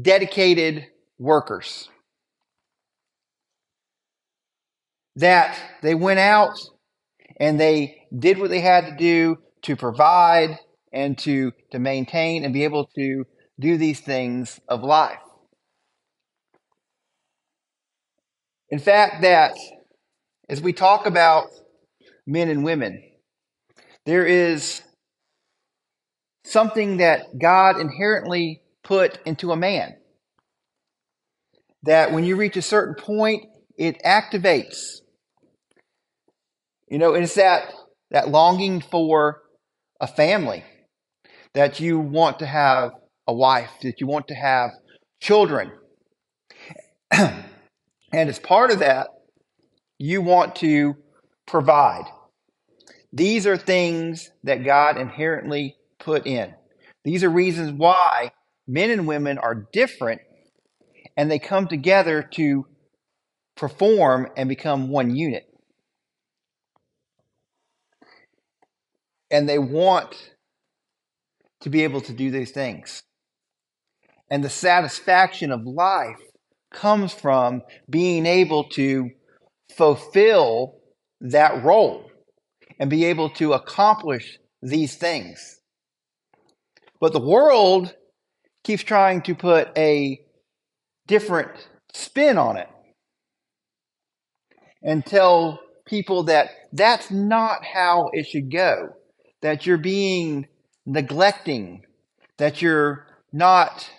dedicated 0.00 0.86
workers. 1.18 1.88
That 5.16 5.58
they 5.82 5.94
went 5.94 6.20
out 6.20 6.58
and 7.38 7.58
they 7.58 8.06
did 8.16 8.38
what 8.38 8.50
they 8.50 8.60
had 8.60 8.86
to 8.86 8.96
do 8.96 9.38
to 9.62 9.76
provide 9.76 10.58
and 10.92 11.18
to, 11.18 11.52
to 11.72 11.78
maintain 11.78 12.44
and 12.44 12.52
be 12.52 12.64
able 12.64 12.86
to 12.96 13.24
do 13.58 13.76
these 13.76 14.00
things 14.00 14.60
of 14.68 14.82
life. 14.82 15.18
In 18.70 18.78
fact, 18.78 19.22
that 19.22 19.52
as 20.48 20.60
we 20.60 20.72
talk 20.72 21.06
about 21.06 21.48
men 22.26 22.48
and 22.48 22.64
women, 22.64 23.02
there 24.06 24.24
is 24.24 24.82
something 26.50 26.98
that 26.98 27.38
God 27.38 27.80
inherently 27.80 28.62
put 28.82 29.18
into 29.24 29.52
a 29.52 29.56
man. 29.56 29.96
That 31.84 32.12
when 32.12 32.24
you 32.24 32.36
reach 32.36 32.56
a 32.56 32.62
certain 32.62 32.94
point, 32.94 33.44
it 33.76 34.02
activates. 34.04 35.00
You 36.88 36.98
know, 36.98 37.14
it's 37.14 37.34
that, 37.34 37.72
that 38.10 38.28
longing 38.28 38.80
for 38.80 39.42
a 40.00 40.06
family, 40.06 40.64
that 41.54 41.80
you 41.80 41.98
want 41.98 42.40
to 42.40 42.46
have 42.46 42.92
a 43.26 43.32
wife, 43.32 43.70
that 43.82 44.00
you 44.00 44.06
want 44.06 44.28
to 44.28 44.34
have 44.34 44.70
children. 45.20 45.70
and 47.10 47.44
as 48.12 48.38
part 48.38 48.70
of 48.70 48.80
that, 48.80 49.08
you 49.98 50.20
want 50.20 50.56
to 50.56 50.96
provide. 51.46 52.04
These 53.12 53.46
are 53.46 53.56
things 53.56 54.30
that 54.44 54.64
God 54.64 54.96
inherently 54.96 55.76
put 56.00 56.26
in. 56.26 56.54
These 57.04 57.24
are 57.24 57.30
reasons 57.30 57.72
why 57.72 58.32
men 58.66 58.90
and 58.90 59.06
women 59.06 59.38
are 59.38 59.66
different 59.72 60.20
and 61.16 61.30
they 61.30 61.38
come 61.38 61.66
together 61.66 62.22
to 62.34 62.66
perform 63.56 64.28
and 64.36 64.48
become 64.48 64.88
one 64.88 65.14
unit. 65.14 65.46
And 69.30 69.48
they 69.48 69.58
want 69.58 70.32
to 71.60 71.70
be 71.70 71.84
able 71.84 72.00
to 72.02 72.12
do 72.12 72.30
these 72.30 72.50
things. 72.50 73.02
And 74.30 74.42
the 74.42 74.50
satisfaction 74.50 75.52
of 75.52 75.64
life 75.64 76.20
comes 76.72 77.12
from 77.12 77.62
being 77.88 78.26
able 78.26 78.64
to 78.70 79.10
fulfill 79.76 80.76
that 81.20 81.62
role 81.64 82.10
and 82.78 82.88
be 82.88 83.04
able 83.04 83.30
to 83.30 83.52
accomplish 83.52 84.38
these 84.62 84.96
things. 84.96 85.59
But 87.00 87.12
the 87.12 87.20
world 87.20 87.94
keeps 88.62 88.82
trying 88.82 89.22
to 89.22 89.34
put 89.34 89.76
a 89.76 90.20
different 91.06 91.50
spin 91.92 92.38
on 92.38 92.56
it 92.56 92.68
and 94.82 95.04
tell 95.04 95.60
people 95.86 96.24
that 96.24 96.50
that's 96.72 97.10
not 97.10 97.64
how 97.64 98.10
it 98.12 98.26
should 98.26 98.50
go, 98.52 98.90
that 99.42 99.66
you're 99.66 99.78
being 99.78 100.46
neglecting, 100.86 101.84
that 102.38 102.62
you're 102.62 103.06
not 103.32 103.90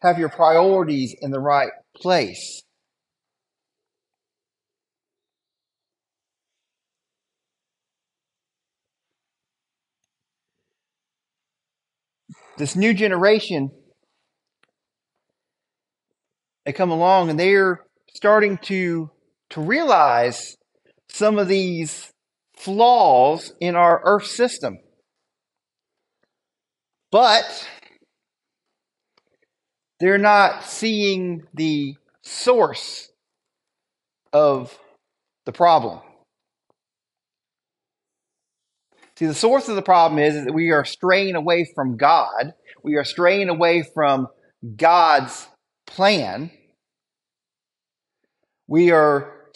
have 0.00 0.18
your 0.18 0.28
priorities 0.28 1.14
in 1.20 1.30
the 1.30 1.40
right 1.40 1.70
place. 1.96 2.62
This 12.58 12.74
new 12.74 12.92
generation, 12.92 13.70
they 16.66 16.72
come 16.72 16.90
along 16.90 17.30
and 17.30 17.38
they're 17.38 17.80
starting 18.14 18.58
to 18.64 19.10
to 19.50 19.60
realize 19.60 20.56
some 21.08 21.38
of 21.38 21.48
these 21.48 22.12
flaws 22.56 23.52
in 23.60 23.76
our 23.76 24.02
earth 24.04 24.26
system. 24.26 24.78
But 27.10 27.66
they're 30.00 30.18
not 30.18 30.64
seeing 30.64 31.44
the 31.54 31.94
source 32.22 33.08
of 34.32 34.76
the 35.46 35.52
problem. 35.52 36.00
See, 39.18 39.26
the 39.26 39.34
source 39.34 39.68
of 39.68 39.74
the 39.74 39.82
problem 39.82 40.20
is, 40.20 40.36
is 40.36 40.44
that 40.44 40.54
we 40.54 40.70
are 40.70 40.84
straying 40.84 41.34
away 41.34 41.68
from 41.74 41.96
God. 41.96 42.54
We 42.84 42.94
are 42.94 43.02
straying 43.02 43.48
away 43.48 43.82
from 43.82 44.28
God's 44.76 45.48
plan. 45.88 46.52
We 48.68 48.92
are 48.92 49.50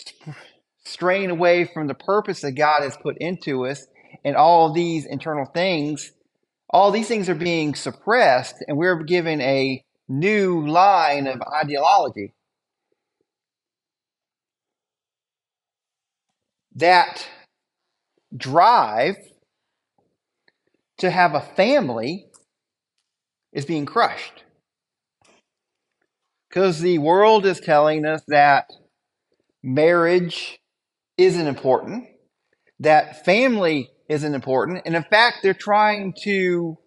straying 0.84 1.30
away 1.30 1.64
from 1.64 1.86
the 1.86 1.94
purpose 1.94 2.40
that 2.40 2.56
God 2.56 2.82
has 2.82 2.96
put 2.96 3.16
into 3.18 3.64
us, 3.64 3.86
and 4.24 4.34
all 4.34 4.72
these 4.72 5.06
internal 5.06 5.44
things, 5.44 6.10
all 6.68 6.90
these 6.90 7.06
things 7.06 7.28
are 7.28 7.36
being 7.36 7.76
suppressed, 7.76 8.56
and 8.66 8.76
we're 8.76 9.04
given 9.04 9.40
a 9.40 9.84
new 10.08 10.66
line 10.66 11.28
of 11.28 11.40
ideology. 11.40 12.34
That 16.74 17.28
drive 18.36 19.18
to 21.02 21.10
have 21.10 21.34
a 21.34 21.40
family 21.40 22.26
is 23.52 23.66
being 23.66 23.84
crushed. 23.84 24.44
Because 26.48 26.78
the 26.78 26.98
world 26.98 27.44
is 27.44 27.58
telling 27.58 28.06
us 28.06 28.22
that 28.28 28.70
marriage 29.64 30.60
isn't 31.18 31.48
important, 31.48 32.06
that 32.78 33.24
family 33.24 33.90
isn't 34.08 34.32
important, 34.32 34.82
and 34.86 34.94
in 34.94 35.02
fact, 35.02 35.38
they're 35.42 35.54
trying 35.54 36.14
to 36.22 36.78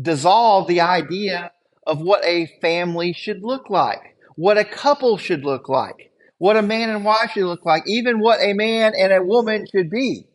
dissolve 0.00 0.68
the 0.68 0.80
idea 0.80 1.50
of 1.84 2.00
what 2.00 2.24
a 2.24 2.46
family 2.60 3.12
should 3.12 3.42
look 3.42 3.70
like, 3.70 4.16
what 4.36 4.56
a 4.56 4.64
couple 4.64 5.18
should 5.18 5.44
look 5.44 5.68
like, 5.68 6.12
what 6.38 6.56
a 6.56 6.62
man 6.62 6.90
and 6.90 7.04
wife 7.04 7.32
should 7.32 7.46
look 7.46 7.66
like, 7.66 7.82
even 7.88 8.20
what 8.20 8.38
a 8.40 8.52
man 8.52 8.92
and 8.96 9.12
a 9.12 9.20
woman 9.20 9.66
should 9.74 9.90
be. 9.90 10.28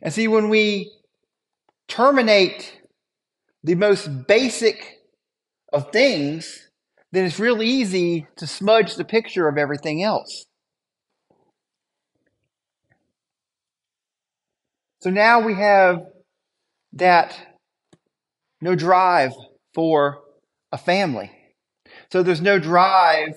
And 0.00 0.14
see, 0.14 0.28
when 0.28 0.50
we 0.50 0.92
terminate 1.88 2.80
the 3.62 3.74
most 3.74 4.26
basic 4.26 4.98
of 5.72 5.90
things, 5.92 6.70
then 7.12 7.24
it's 7.24 7.40
real 7.40 7.62
easy 7.62 8.26
to 8.36 8.46
smudge 8.46 8.94
the 8.94 9.04
picture 9.04 9.48
of 9.48 9.58
everything 9.58 10.02
else. 10.02 10.44
So 15.00 15.10
now 15.10 15.40
we 15.40 15.54
have 15.54 16.02
that 16.94 17.38
no 18.60 18.74
drive 18.74 19.32
for 19.74 20.22
a 20.72 20.78
family. 20.78 21.30
So 22.10 22.22
there's 22.22 22.40
no 22.40 22.58
drive 22.58 23.34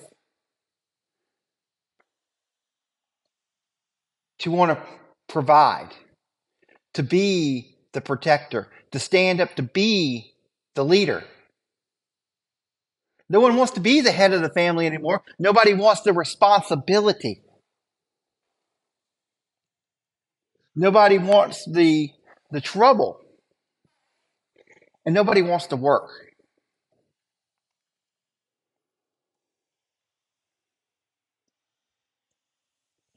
to 4.40 4.50
want 4.50 4.72
to 4.72 4.82
provide, 5.28 5.90
to 6.94 7.02
be 7.02 7.76
the 7.92 8.00
protector, 8.00 8.68
to 8.92 8.98
stand 8.98 9.40
up 9.40 9.54
to 9.56 9.62
be 9.62 10.34
the 10.74 10.84
leader. 10.84 11.24
No 13.28 13.40
one 13.40 13.56
wants 13.56 13.72
to 13.74 13.80
be 13.80 14.00
the 14.00 14.12
head 14.12 14.32
of 14.32 14.42
the 14.42 14.50
family 14.50 14.86
anymore. 14.86 15.22
Nobody 15.38 15.72
wants 15.72 16.02
the 16.02 16.12
responsibility. 16.12 17.42
Nobody 20.74 21.18
wants 21.18 21.64
the, 21.64 22.10
the 22.50 22.60
trouble. 22.60 23.20
And 25.06 25.14
nobody 25.14 25.42
wants 25.42 25.66
to 25.68 25.76
work. 25.76 26.10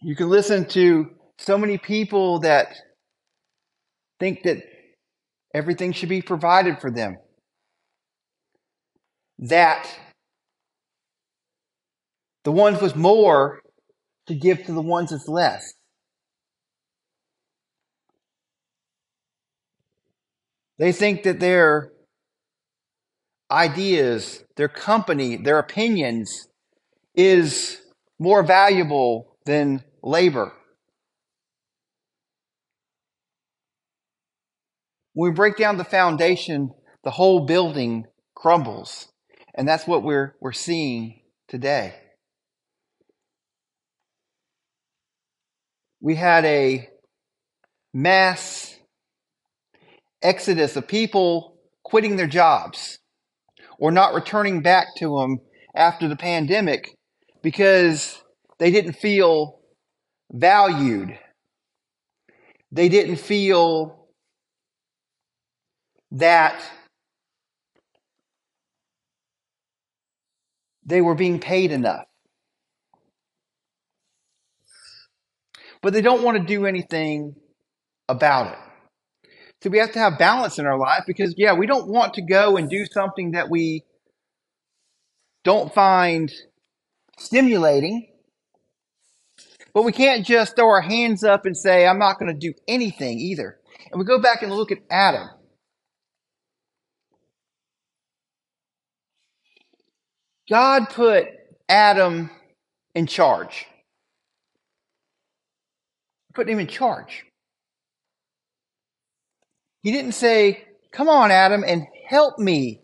You 0.01 0.15
can 0.15 0.29
listen 0.29 0.65
to 0.69 1.11
so 1.37 1.57
many 1.57 1.77
people 1.77 2.39
that 2.39 2.75
think 4.23 4.43
that 4.43 4.63
everything 5.53 5.91
should 5.91 6.07
be 6.07 6.21
provided 6.21 6.79
for 6.79 6.89
them. 6.89 7.17
That 9.37 9.85
the 12.45 12.53
ones 12.53 12.81
with 12.81 12.95
more 12.95 13.59
to 14.27 14.33
give 14.33 14.63
to 14.65 14.71
the 14.71 14.81
ones 14.81 15.11
with 15.11 15.27
less. 15.27 15.61
They 20.77 20.93
think 20.93 21.23
that 21.23 21.41
their 21.41 21.91
ideas, 23.51 24.45
their 24.55 24.69
company, 24.69 25.35
their 25.35 25.59
opinions 25.59 26.47
is 27.13 27.81
more 28.19 28.41
valuable 28.41 29.35
than 29.45 29.83
labor. 30.01 30.53
When 35.13 35.31
we 35.31 35.35
break 35.35 35.57
down 35.57 35.77
the 35.77 35.83
foundation, 35.83 36.71
the 37.03 37.11
whole 37.11 37.45
building 37.45 38.05
crumbles. 38.35 39.07
And 39.55 39.67
that's 39.67 39.85
what 39.85 40.03
we're, 40.03 40.35
we're 40.41 40.53
seeing 40.53 41.21
today. 41.47 41.93
We 46.01 46.15
had 46.15 46.43
a 46.45 46.89
mass 47.93 48.75
exodus 50.21 50.75
of 50.75 50.87
people 50.87 51.57
quitting 51.83 52.15
their 52.15 52.27
jobs 52.27 52.97
or 53.77 53.91
not 53.91 54.13
returning 54.13 54.61
back 54.61 54.87
to 54.97 55.19
them 55.19 55.39
after 55.75 56.07
the 56.07 56.15
pandemic 56.15 56.89
because 57.41 58.21
they 58.59 58.71
didn't 58.71 58.93
feel 58.93 59.59
valued. 60.31 61.17
They 62.71 62.89
didn't 62.89 63.17
feel 63.17 64.02
that 66.13 66.61
they 70.85 71.01
were 71.01 71.15
being 71.15 71.39
paid 71.39 71.71
enough. 71.71 72.05
But 75.81 75.93
they 75.93 76.01
don't 76.01 76.23
want 76.23 76.37
to 76.37 76.43
do 76.43 76.65
anything 76.65 77.35
about 78.07 78.53
it. 78.53 78.59
So 79.61 79.69
we 79.69 79.77
have 79.79 79.93
to 79.93 79.99
have 79.99 80.19
balance 80.19 80.59
in 80.59 80.65
our 80.65 80.77
life 80.77 81.03
because, 81.07 81.35
yeah, 81.37 81.53
we 81.53 81.67
don't 81.67 81.87
want 81.87 82.13
to 82.15 82.21
go 82.21 82.57
and 82.57 82.69
do 82.69 82.85
something 82.85 83.31
that 83.31 83.49
we 83.49 83.83
don't 85.43 85.73
find 85.73 86.31
stimulating. 87.17 88.09
But 89.73 89.83
we 89.83 89.91
can't 89.91 90.25
just 90.25 90.55
throw 90.55 90.67
our 90.69 90.81
hands 90.81 91.23
up 91.23 91.45
and 91.45 91.57
say, 91.57 91.87
I'm 91.87 91.99
not 91.99 92.19
going 92.19 92.31
to 92.31 92.37
do 92.37 92.53
anything 92.67 93.19
either. 93.19 93.57
And 93.91 93.99
we 93.99 94.05
go 94.05 94.21
back 94.21 94.43
and 94.43 94.51
look 94.51 94.71
at 94.71 94.79
Adam. 94.89 95.29
God 100.49 100.89
put 100.89 101.27
Adam 101.69 102.29
in 102.95 103.07
charge. 103.07 103.65
Put 106.33 106.49
him 106.49 106.59
in 106.59 106.67
charge. 106.67 107.25
He 109.81 109.91
didn't 109.91 110.13
say, 110.13 110.67
"Come 110.91 111.09
on, 111.09 111.31
Adam, 111.31 111.63
and 111.65 111.87
help 112.07 112.39
me 112.39 112.81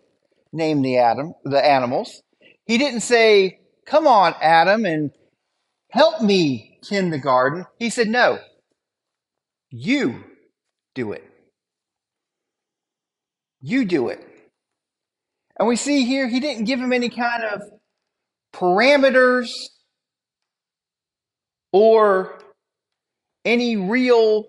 name 0.52 0.82
the 0.82 0.98
Adam 0.98 1.34
the 1.44 1.64
animals." 1.64 2.22
He 2.66 2.78
didn't 2.78 3.00
say, 3.00 3.60
"Come 3.86 4.06
on, 4.06 4.34
Adam, 4.40 4.84
and 4.84 5.10
help 5.90 6.22
me 6.22 6.78
tend 6.82 7.12
the 7.12 7.18
garden." 7.18 7.66
He 7.78 7.90
said, 7.90 8.08
"No. 8.08 8.38
You 9.70 10.24
do 10.94 11.12
it. 11.12 11.24
You 13.60 13.84
do 13.84 14.08
it." 14.08 14.29
And 15.60 15.68
we 15.68 15.76
see 15.76 16.06
here 16.06 16.26
he 16.26 16.40
didn't 16.40 16.64
give 16.64 16.80
him 16.80 16.90
any 16.90 17.10
kind 17.10 17.44
of 17.44 17.60
parameters 18.54 19.50
or 21.70 22.40
any 23.44 23.76
real 23.76 24.46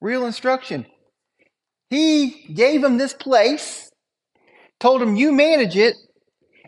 real 0.00 0.24
instruction. 0.24 0.86
He 1.90 2.46
gave 2.54 2.82
him 2.82 2.96
this 2.96 3.12
place, 3.12 3.90
told 4.78 5.02
him 5.02 5.14
you 5.14 5.30
manage 5.30 5.76
it, 5.76 5.96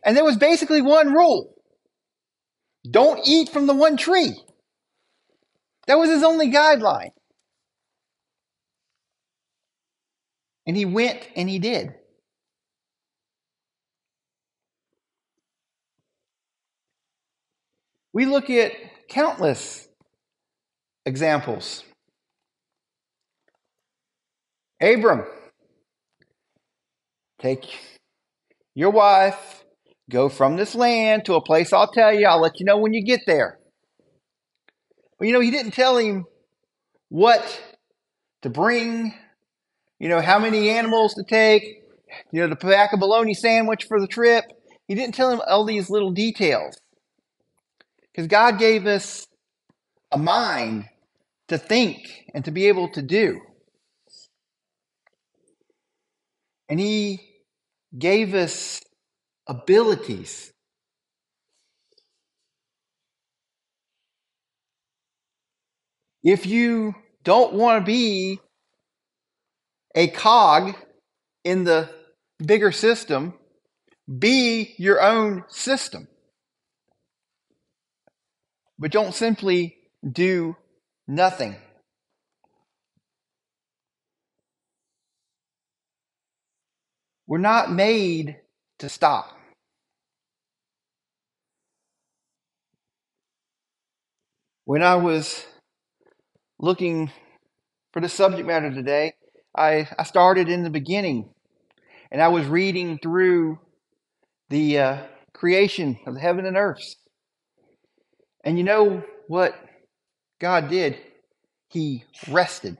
and 0.04 0.14
there 0.14 0.24
was 0.24 0.36
basically 0.36 0.82
one 0.82 1.14
rule. 1.14 1.54
Don't 2.88 3.26
eat 3.26 3.48
from 3.48 3.66
the 3.66 3.74
one 3.74 3.96
tree. 3.96 4.34
That 5.86 5.96
was 5.96 6.10
his 6.10 6.22
only 6.22 6.50
guideline. 6.50 7.12
And 10.66 10.76
he 10.76 10.84
went 10.84 11.26
and 11.34 11.48
he 11.48 11.58
did. 11.58 11.94
We 18.12 18.26
look 18.26 18.50
at 18.50 18.72
countless 19.08 19.88
examples. 21.06 21.84
Abram, 24.80 25.24
take 27.40 27.64
your 28.74 28.90
wife, 28.90 29.64
go 30.10 30.28
from 30.28 30.56
this 30.56 30.74
land 30.74 31.24
to 31.26 31.34
a 31.34 31.40
place 31.40 31.72
I'll 31.72 31.90
tell 31.90 32.12
you. 32.12 32.26
I'll 32.26 32.40
let 32.40 32.58
you 32.58 32.66
know 32.66 32.78
when 32.78 32.92
you 32.92 33.04
get 33.04 33.20
there. 33.26 33.58
Well, 35.18 35.28
you 35.28 35.32
know, 35.32 35.40
he 35.40 35.52
didn't 35.52 35.72
tell 35.72 35.98
him 35.98 36.24
what 37.08 37.62
to 38.42 38.50
bring, 38.50 39.14
you 40.00 40.08
know, 40.08 40.20
how 40.20 40.38
many 40.38 40.68
animals 40.70 41.14
to 41.14 41.22
take, 41.22 41.84
you 42.32 42.40
know, 42.40 42.48
the 42.48 42.56
pack 42.56 42.92
a 42.92 42.96
bologna 42.96 43.34
sandwich 43.34 43.84
for 43.84 44.00
the 44.00 44.08
trip. 44.08 44.44
He 44.88 44.96
didn't 44.96 45.14
tell 45.14 45.30
him 45.30 45.40
all 45.46 45.64
these 45.64 45.88
little 45.88 46.10
details. 46.10 46.76
Because 48.12 48.28
God 48.28 48.58
gave 48.58 48.86
us 48.86 49.26
a 50.10 50.18
mind 50.18 50.84
to 51.48 51.58
think 51.58 52.26
and 52.34 52.44
to 52.44 52.50
be 52.50 52.68
able 52.68 52.88
to 52.90 53.02
do. 53.02 53.40
And 56.68 56.78
He 56.78 57.20
gave 57.98 58.34
us 58.34 58.80
abilities. 59.46 60.52
If 66.22 66.46
you 66.46 66.94
don't 67.24 67.54
want 67.54 67.82
to 67.82 67.86
be 67.86 68.38
a 69.94 70.08
cog 70.08 70.74
in 71.44 71.64
the 71.64 71.90
bigger 72.44 72.72
system, 72.72 73.34
be 74.18 74.74
your 74.78 75.00
own 75.02 75.44
system. 75.48 76.08
But 78.82 78.90
don't 78.90 79.14
simply 79.14 79.76
do 80.02 80.56
nothing. 81.06 81.54
We're 87.28 87.38
not 87.38 87.70
made 87.70 88.38
to 88.80 88.88
stop. 88.88 89.38
When 94.64 94.82
I 94.82 94.96
was 94.96 95.46
looking 96.58 97.12
for 97.92 98.00
the 98.00 98.08
subject 98.08 98.48
matter 98.48 98.74
today, 98.74 99.14
I, 99.56 99.88
I 99.96 100.02
started 100.02 100.48
in 100.48 100.64
the 100.64 100.70
beginning 100.70 101.30
and 102.10 102.20
I 102.20 102.26
was 102.26 102.46
reading 102.46 102.98
through 103.00 103.60
the 104.50 104.78
uh, 104.80 105.02
creation 105.32 106.00
of 106.04 106.14
the 106.14 106.20
heaven 106.20 106.46
and 106.46 106.56
earth. 106.56 106.96
And 108.44 108.58
you 108.58 108.64
know 108.64 109.04
what 109.28 109.54
God 110.40 110.68
did? 110.68 110.96
He 111.68 112.04
rested. 112.28 112.76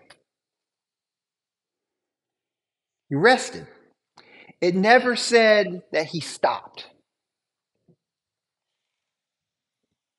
He 3.09 3.15
rested. 3.15 3.67
It 4.61 4.75
never 4.75 5.17
said 5.17 5.83
that 5.93 6.07
he 6.07 6.21
stopped. 6.21 6.89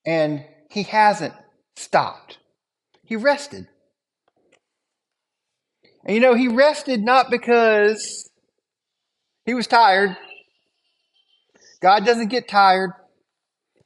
And 0.06 0.44
he 0.70 0.82
hasn't 0.82 1.34
stopped. 1.76 2.38
He 3.04 3.16
rested. 3.16 3.68
And 6.04 6.14
you 6.14 6.20
know, 6.20 6.34
he 6.34 6.48
rested 6.48 7.02
not 7.02 7.30
because 7.30 8.28
he 9.46 9.54
was 9.54 9.66
tired. 9.66 10.16
God 11.80 12.04
doesn't 12.04 12.28
get 12.28 12.48
tired. 12.48 12.90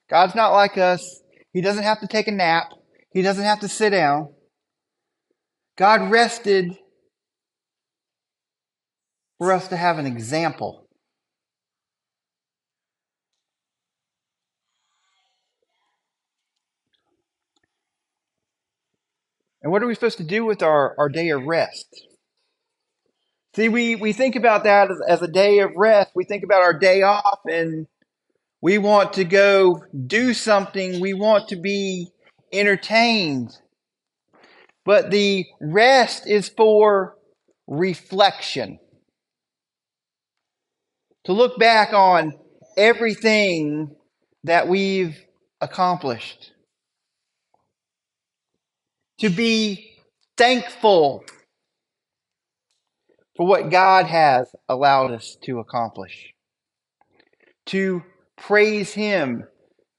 God's 0.08 0.34
not 0.34 0.52
like 0.52 0.78
us. 0.78 1.20
He 1.52 1.60
doesn't 1.60 1.84
have 1.84 2.00
to 2.00 2.06
take 2.06 2.28
a 2.28 2.32
nap. 2.32 2.72
He 3.10 3.22
doesn't 3.22 3.44
have 3.44 3.60
to 3.60 3.68
sit 3.68 3.90
down. 3.90 4.34
God 5.76 6.10
rested 6.10 6.76
for 9.38 9.52
us 9.52 9.68
to 9.68 9.76
have 9.76 9.98
an 9.98 10.06
example. 10.06 10.88
And 19.62 19.72
what 19.72 19.82
are 19.82 19.86
we 19.86 19.94
supposed 19.94 20.18
to 20.18 20.24
do 20.24 20.44
with 20.44 20.62
our, 20.62 20.94
our 20.98 21.08
day 21.08 21.30
of 21.30 21.44
rest? 21.44 22.04
See, 23.56 23.68
we, 23.68 23.96
we 23.96 24.12
think 24.12 24.36
about 24.36 24.64
that 24.64 24.90
as, 24.90 25.00
as 25.08 25.22
a 25.22 25.28
day 25.28 25.60
of 25.60 25.72
rest. 25.76 26.12
We 26.14 26.24
think 26.24 26.44
about 26.44 26.62
our 26.62 26.78
day 26.78 27.02
off 27.02 27.40
and 27.44 27.86
we 28.60 28.78
want 28.78 29.12
to 29.14 29.24
go 29.24 29.82
do 30.06 30.34
something. 30.34 31.00
We 31.00 31.14
want 31.14 31.48
to 31.48 31.56
be 31.56 32.08
entertained. 32.52 33.56
But 34.84 35.10
the 35.10 35.44
rest 35.60 36.26
is 36.26 36.48
for 36.48 37.16
reflection. 37.66 38.78
To 41.24 41.32
look 41.32 41.58
back 41.58 41.92
on 41.92 42.32
everything 42.76 43.94
that 44.44 44.66
we've 44.66 45.16
accomplished. 45.60 46.52
To 49.20 49.28
be 49.28 49.90
thankful 50.36 51.24
for 53.36 53.46
what 53.46 53.70
God 53.70 54.06
has 54.06 54.48
allowed 54.68 55.12
us 55.12 55.36
to 55.42 55.58
accomplish. 55.58 56.32
To 57.66 58.02
praise 58.38 58.92
Him, 58.94 59.44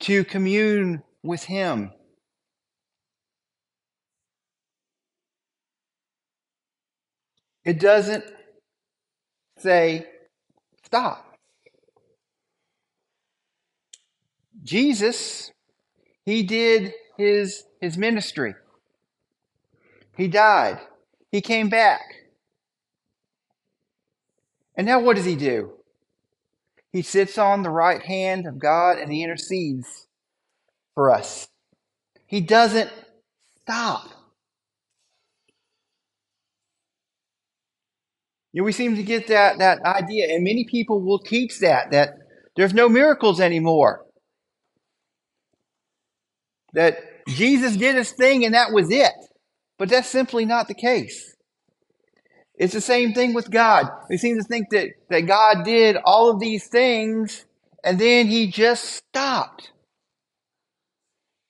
to 0.02 0.24
commune 0.24 1.04
with 1.24 1.44
Him. 1.44 1.92
It 7.66 7.80
doesn't 7.80 8.24
say 9.58 10.08
stop. 10.84 11.26
Jesus, 14.64 15.52
he 16.26 16.44
did 16.44 16.94
his, 17.18 17.64
his 17.82 17.98
ministry. 17.98 18.56
He 20.18 20.28
died. 20.28 20.80
He 21.32 21.42
came 21.42 21.70
back. 21.70 22.02
And 24.76 24.88
now 24.88 25.00
what 25.00 25.16
does 25.16 25.26
he 25.26 25.36
do? 25.36 25.79
He 26.92 27.02
sits 27.04 27.38
on 27.38 27.64
the 27.64 27.70
right 27.70 28.02
hand 28.02 28.48
of 28.48 28.60
God 28.60 28.98
and 28.98 29.12
he 29.12 29.24
intercedes 29.24 30.08
for 30.96 31.12
us. 31.12 31.48
He 32.28 32.42
doesn't 32.42 32.92
stop. 33.62 34.10
You 38.52 38.62
know, 38.62 38.66
we 38.66 38.72
seem 38.72 38.96
to 38.96 39.04
get 39.04 39.28
that, 39.28 39.60
that 39.60 39.80
idea, 39.86 40.34
and 40.34 40.44
many 40.44 40.66
people 40.66 41.02
will 41.02 41.20
teach 41.20 41.60
that, 41.60 41.92
that 41.92 42.16
there's 42.56 42.74
no 42.74 42.90
miracles 42.90 43.40
anymore. 43.40 44.06
That 46.74 47.00
Jesus 47.28 47.76
did 47.76 47.96
his 47.96 48.12
thing 48.12 48.46
and 48.46 48.56
that 48.56 48.72
was 48.74 48.92
it. 48.92 49.14
But 49.78 49.90
that's 49.90 50.10
simply 50.10 50.46
not 50.46 50.68
the 50.68 50.74
case. 50.74 51.36
It's 52.60 52.76
the 52.76 52.82
same 52.82 53.14
thing 53.14 53.36
with 53.36 53.52
God. 53.52 53.90
We 54.10 54.18
seem 54.18 54.38
to 54.38 54.44
think 54.46 54.72
that, 54.72 54.90
that 55.12 55.22
God 55.22 55.66
did 55.66 55.98
all 56.06 56.32
of 56.32 56.42
these 56.42 56.68
things 56.68 57.46
and 57.86 58.00
then 58.00 58.28
he 58.28 58.48
just 58.50 58.86
stopped. 58.86 59.72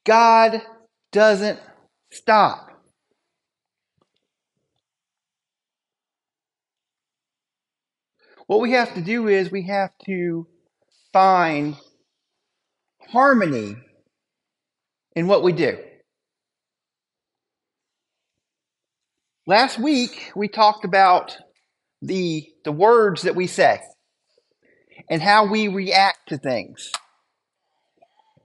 God 0.05 0.62
doesn't 1.12 1.60
stop. 2.12 2.70
What 8.47 8.62
we 8.62 8.74
have 8.74 8.93
to 8.95 9.01
do 9.01 9.28
is 9.28 9.51
we 9.51 9.64
have 9.68 9.91
to 10.05 10.47
find 11.14 11.78
harmony 13.10 13.78
in 15.16 15.28
what 15.28 15.43
we 15.43 15.53
do. 15.53 15.78
Last 19.50 19.80
week, 19.80 20.32
we 20.36 20.47
talked 20.47 20.86
about 20.86 21.36
the, 22.04 22.47
the 22.66 22.72
words 22.72 23.24
that 23.24 23.36
we 23.36 23.47
say 23.47 23.80
and 25.10 25.24
how 25.24 25.47
we 25.47 25.68
react 25.68 26.30
to 26.30 26.38
things. 26.38 26.91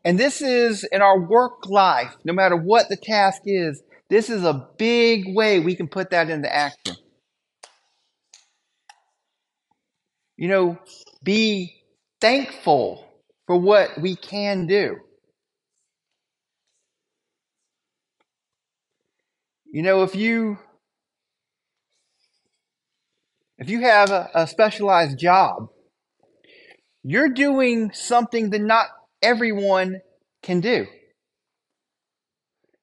And 0.03 0.19
this 0.19 0.41
is 0.41 0.83
in 0.91 1.03
our 1.03 1.21
work 1.21 1.67
life, 1.67 2.17
no 2.25 2.33
matter 2.33 2.57
what 2.57 2.89
the 2.89 2.97
task 2.97 3.43
is, 3.45 3.83
this 4.09 4.31
is 4.31 4.45
a 4.45 4.67
big 4.79 5.37
way 5.37 5.61
we 5.61 5.77
can 5.77 5.89
put 5.89 6.09
that 6.09 6.31
into 6.31 6.51
action. 6.51 6.97
You 10.39 10.49
know, 10.49 10.79
be 11.23 11.83
thankful 12.23 13.07
for 13.47 13.61
what 13.61 14.01
we 14.01 14.17
can 14.17 14.67
do. 14.67 14.97
You 19.71 19.83
know, 19.83 20.03
if 20.03 20.15
you 20.17 20.57
if 23.59 23.71
you 23.71 23.81
have 23.83 24.11
a, 24.11 24.31
a 24.35 24.47
specialized 24.47 25.19
job, 25.19 25.69
you're 27.03 27.29
doing 27.29 27.93
something 27.93 28.51
that 28.51 28.61
not 28.61 28.87
everyone 29.23 30.01
can 30.43 30.61
do. 30.61 30.87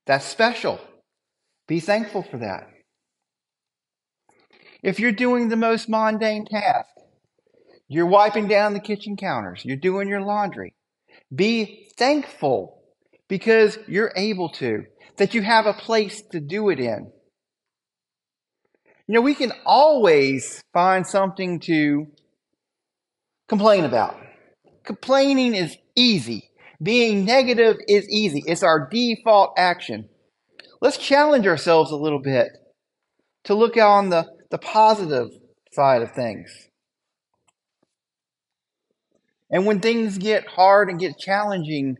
That's 0.05 0.26
special. 0.26 0.80
Be 1.67 1.80
thankful 1.80 2.24
for 2.24 2.38
that. 2.38 2.67
If 4.84 4.99
you're 4.99 5.11
doing 5.11 5.49
the 5.49 5.55
most 5.55 5.89
mundane 5.89 6.45
task, 6.45 6.89
you're 7.88 8.07
wiping 8.07 8.47
down 8.47 8.74
the 8.74 8.80
kitchen 8.80 9.15
counters, 9.17 9.63
you're 9.63 9.78
doing 9.78 10.07
your 10.07 10.22
laundry, 10.22 10.74
be 11.34 11.89
thankful 11.97 12.82
because 13.28 13.78
you're 13.88 14.13
able 14.15 14.49
to, 14.49 14.86
that 15.17 15.34
you 15.34 15.41
have 15.41 15.65
a 15.65 15.74
place 15.74 16.22
to 16.32 16.39
do 16.39 16.69
it 16.69 16.80
in. 16.80 17.11
You 19.12 19.16
know, 19.16 19.24
we 19.24 19.36
can 19.36 19.51
always 19.66 20.64
find 20.72 21.05
something 21.05 21.59
to 21.66 22.07
complain 23.49 23.84
about. 23.84 24.16
Complaining 24.86 25.53
is 25.53 25.76
easy. 25.97 26.49
Being 26.82 27.26
negative 27.26 27.76
is 27.89 28.07
easy. 28.07 28.41
It's 28.47 28.64
our 28.64 28.88
default 28.89 29.55
action. 29.57 30.07
Let's 30.80 30.97
challenge 30.97 31.45
ourselves 31.45 31.91
a 31.91 31.97
little 31.97 32.22
bit 32.22 32.47
to 33.43 33.53
look 33.53 33.76
on 33.76 34.12
the, 34.12 34.28
the 34.49 34.57
positive 34.57 35.28
side 35.74 36.03
of 36.03 36.14
things. 36.14 36.49
And 39.49 39.66
when 39.66 39.82
things 39.82 40.20
get 40.20 40.47
hard 40.47 40.89
and 40.89 40.97
get 40.97 41.20
challenging, 41.20 41.97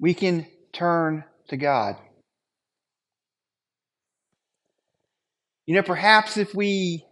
we 0.00 0.12
can 0.12 0.48
turn 0.72 1.22
to 1.50 1.56
God. 1.56 1.94
You 5.68 5.74
know, 5.74 5.82
perhaps 5.82 6.38
if 6.38 6.54
we 6.54 7.04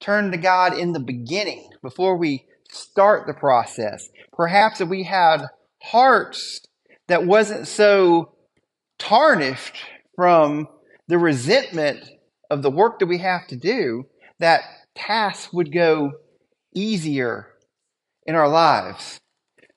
turn 0.00 0.30
to 0.30 0.38
God 0.38 0.78
in 0.78 0.92
the 0.92 0.98
beginning, 0.98 1.68
before 1.82 2.16
we 2.16 2.46
start 2.70 3.26
the 3.26 3.34
process, 3.34 4.08
perhaps 4.32 4.80
if 4.80 4.88
we 4.88 5.02
had 5.02 5.44
hearts 5.82 6.62
that 7.08 7.26
wasn't 7.26 7.68
so 7.68 8.32
tarnished 8.98 9.76
from 10.16 10.68
the 11.08 11.18
resentment 11.18 12.02
of 12.48 12.62
the 12.62 12.70
work 12.70 12.98
that 12.98 13.08
we 13.08 13.18
have 13.18 13.46
to 13.48 13.56
do, 13.56 14.06
that 14.38 14.62
tasks 14.94 15.52
would 15.52 15.70
go 15.70 16.12
easier 16.74 17.46
in 18.24 18.36
our 18.36 18.48
lives. 18.48 19.20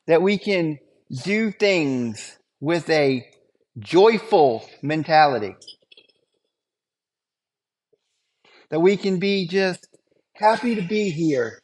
That 0.07 0.21
we 0.21 0.37
can 0.37 0.79
do 1.25 1.51
things 1.51 2.37
with 2.61 2.89
a 2.89 3.25
joyful 3.77 4.69
mentality. 4.81 5.57
That 8.73 8.79
we 8.79 8.97
can 8.97 9.19
be 9.19 9.47
just 9.47 9.87
happy 10.33 10.73
to 10.73 10.81
be 10.81 11.11
here. 11.11 11.61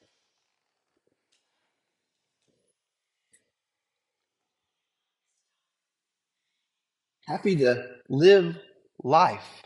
Happy 7.28 7.56
to 7.56 7.84
live 8.10 8.58
life. 9.04 9.64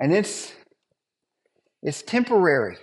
And 0.00 0.12
it's 0.12 0.52
it's 1.80 2.02
temporary. 2.02 2.78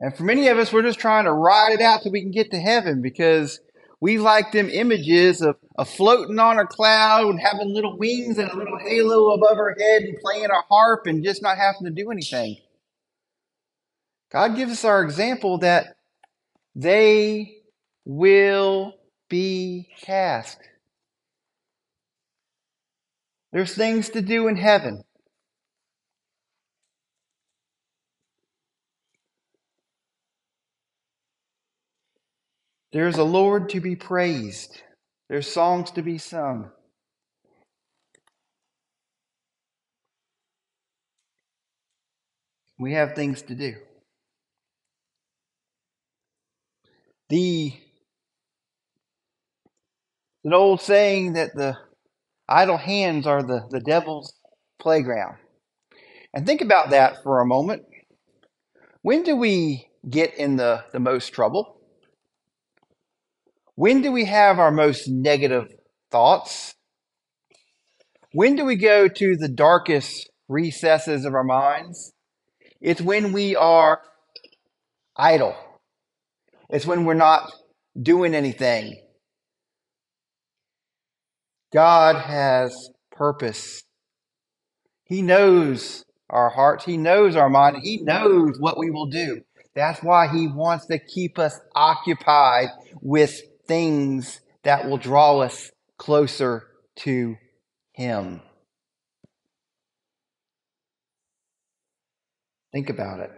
And 0.00 0.16
for 0.16 0.24
many 0.24 0.48
of 0.48 0.58
us, 0.58 0.72
we're 0.72 0.82
just 0.82 0.98
trying 0.98 1.26
to 1.26 1.32
ride 1.32 1.70
it 1.70 1.80
out 1.80 2.02
till 2.02 2.10
we 2.10 2.22
can 2.22 2.32
get 2.32 2.50
to 2.50 2.58
heaven 2.58 3.00
because 3.00 3.60
we 4.00 4.18
like 4.18 4.52
them 4.52 4.70
images 4.70 5.42
of, 5.42 5.56
of 5.76 5.88
floating 5.88 6.38
on 6.38 6.58
a 6.58 6.66
cloud 6.66 7.28
and 7.28 7.40
having 7.40 7.74
little 7.74 7.98
wings 7.98 8.38
and 8.38 8.50
a 8.50 8.56
little 8.56 8.78
halo 8.78 9.32
above 9.32 9.58
our 9.58 9.76
head 9.78 10.02
and 10.02 10.18
playing 10.20 10.46
a 10.46 10.62
harp 10.70 11.06
and 11.06 11.24
just 11.24 11.42
not 11.42 11.58
having 11.58 11.84
to 11.84 11.90
do 11.90 12.10
anything. 12.10 12.58
God 14.30 14.56
gives 14.56 14.72
us 14.72 14.84
our 14.84 15.02
example 15.02 15.58
that 15.58 15.96
they 16.76 17.58
will 18.04 18.94
be 19.28 19.88
cast. 20.00 20.58
There's 23.52 23.74
things 23.74 24.10
to 24.10 24.22
do 24.22 24.48
in 24.48 24.56
heaven. 24.56 25.04
There's 32.92 33.18
a 33.18 33.24
Lord 33.24 33.68
to 33.70 33.80
be 33.80 33.96
praised. 33.96 34.82
There's 35.28 35.46
songs 35.46 35.90
to 35.92 36.02
be 36.02 36.18
sung. 36.18 36.70
We 42.78 42.94
have 42.94 43.14
things 43.14 43.42
to 43.42 43.54
do. 43.54 43.74
The 47.28 47.74
an 50.44 50.54
old 50.54 50.80
saying 50.80 51.34
that 51.34 51.54
the 51.54 51.76
idle 52.48 52.78
hands 52.78 53.26
are 53.26 53.42
the, 53.42 53.66
the 53.70 53.80
devil's 53.80 54.32
playground. 54.80 55.36
And 56.32 56.46
think 56.46 56.62
about 56.62 56.90
that 56.90 57.16
for 57.22 57.40
a 57.40 57.46
moment. 57.46 57.82
When 59.02 59.24
do 59.24 59.36
we 59.36 59.88
get 60.08 60.34
in 60.36 60.56
the, 60.56 60.84
the 60.92 61.00
most 61.00 61.30
trouble? 61.30 61.77
When 63.78 64.02
do 64.02 64.10
we 64.10 64.24
have 64.24 64.58
our 64.58 64.72
most 64.72 65.06
negative 65.06 65.68
thoughts? 66.10 66.74
When 68.32 68.56
do 68.56 68.64
we 68.64 68.74
go 68.74 69.06
to 69.06 69.36
the 69.36 69.46
darkest 69.46 70.28
recesses 70.48 71.24
of 71.24 71.32
our 71.32 71.44
minds? 71.44 72.12
It's 72.80 73.00
when 73.00 73.30
we 73.32 73.54
are 73.54 74.00
idle. 75.16 75.54
It's 76.68 76.86
when 76.86 77.04
we're 77.04 77.14
not 77.14 77.52
doing 77.96 78.34
anything. 78.34 79.00
God 81.72 82.16
has 82.16 82.90
purpose. 83.12 83.84
He 85.04 85.22
knows 85.22 86.04
our 86.28 86.50
hearts. 86.50 86.84
He 86.84 86.96
knows 86.96 87.36
our 87.36 87.48
mind. 87.48 87.76
He 87.84 88.02
knows 88.02 88.56
what 88.58 88.76
we 88.76 88.90
will 88.90 89.06
do. 89.06 89.42
That's 89.76 90.02
why 90.02 90.26
he 90.26 90.48
wants 90.48 90.86
to 90.86 90.98
keep 90.98 91.38
us 91.38 91.60
occupied 91.76 92.70
with 93.00 93.40
things 93.68 94.40
that 94.64 94.88
will 94.88 94.96
draw 94.96 95.38
us 95.40 95.70
closer 95.98 96.66
to 96.96 97.36
Him. 97.92 98.40
Think 102.72 102.90
about 102.90 103.20
it. 103.20 103.37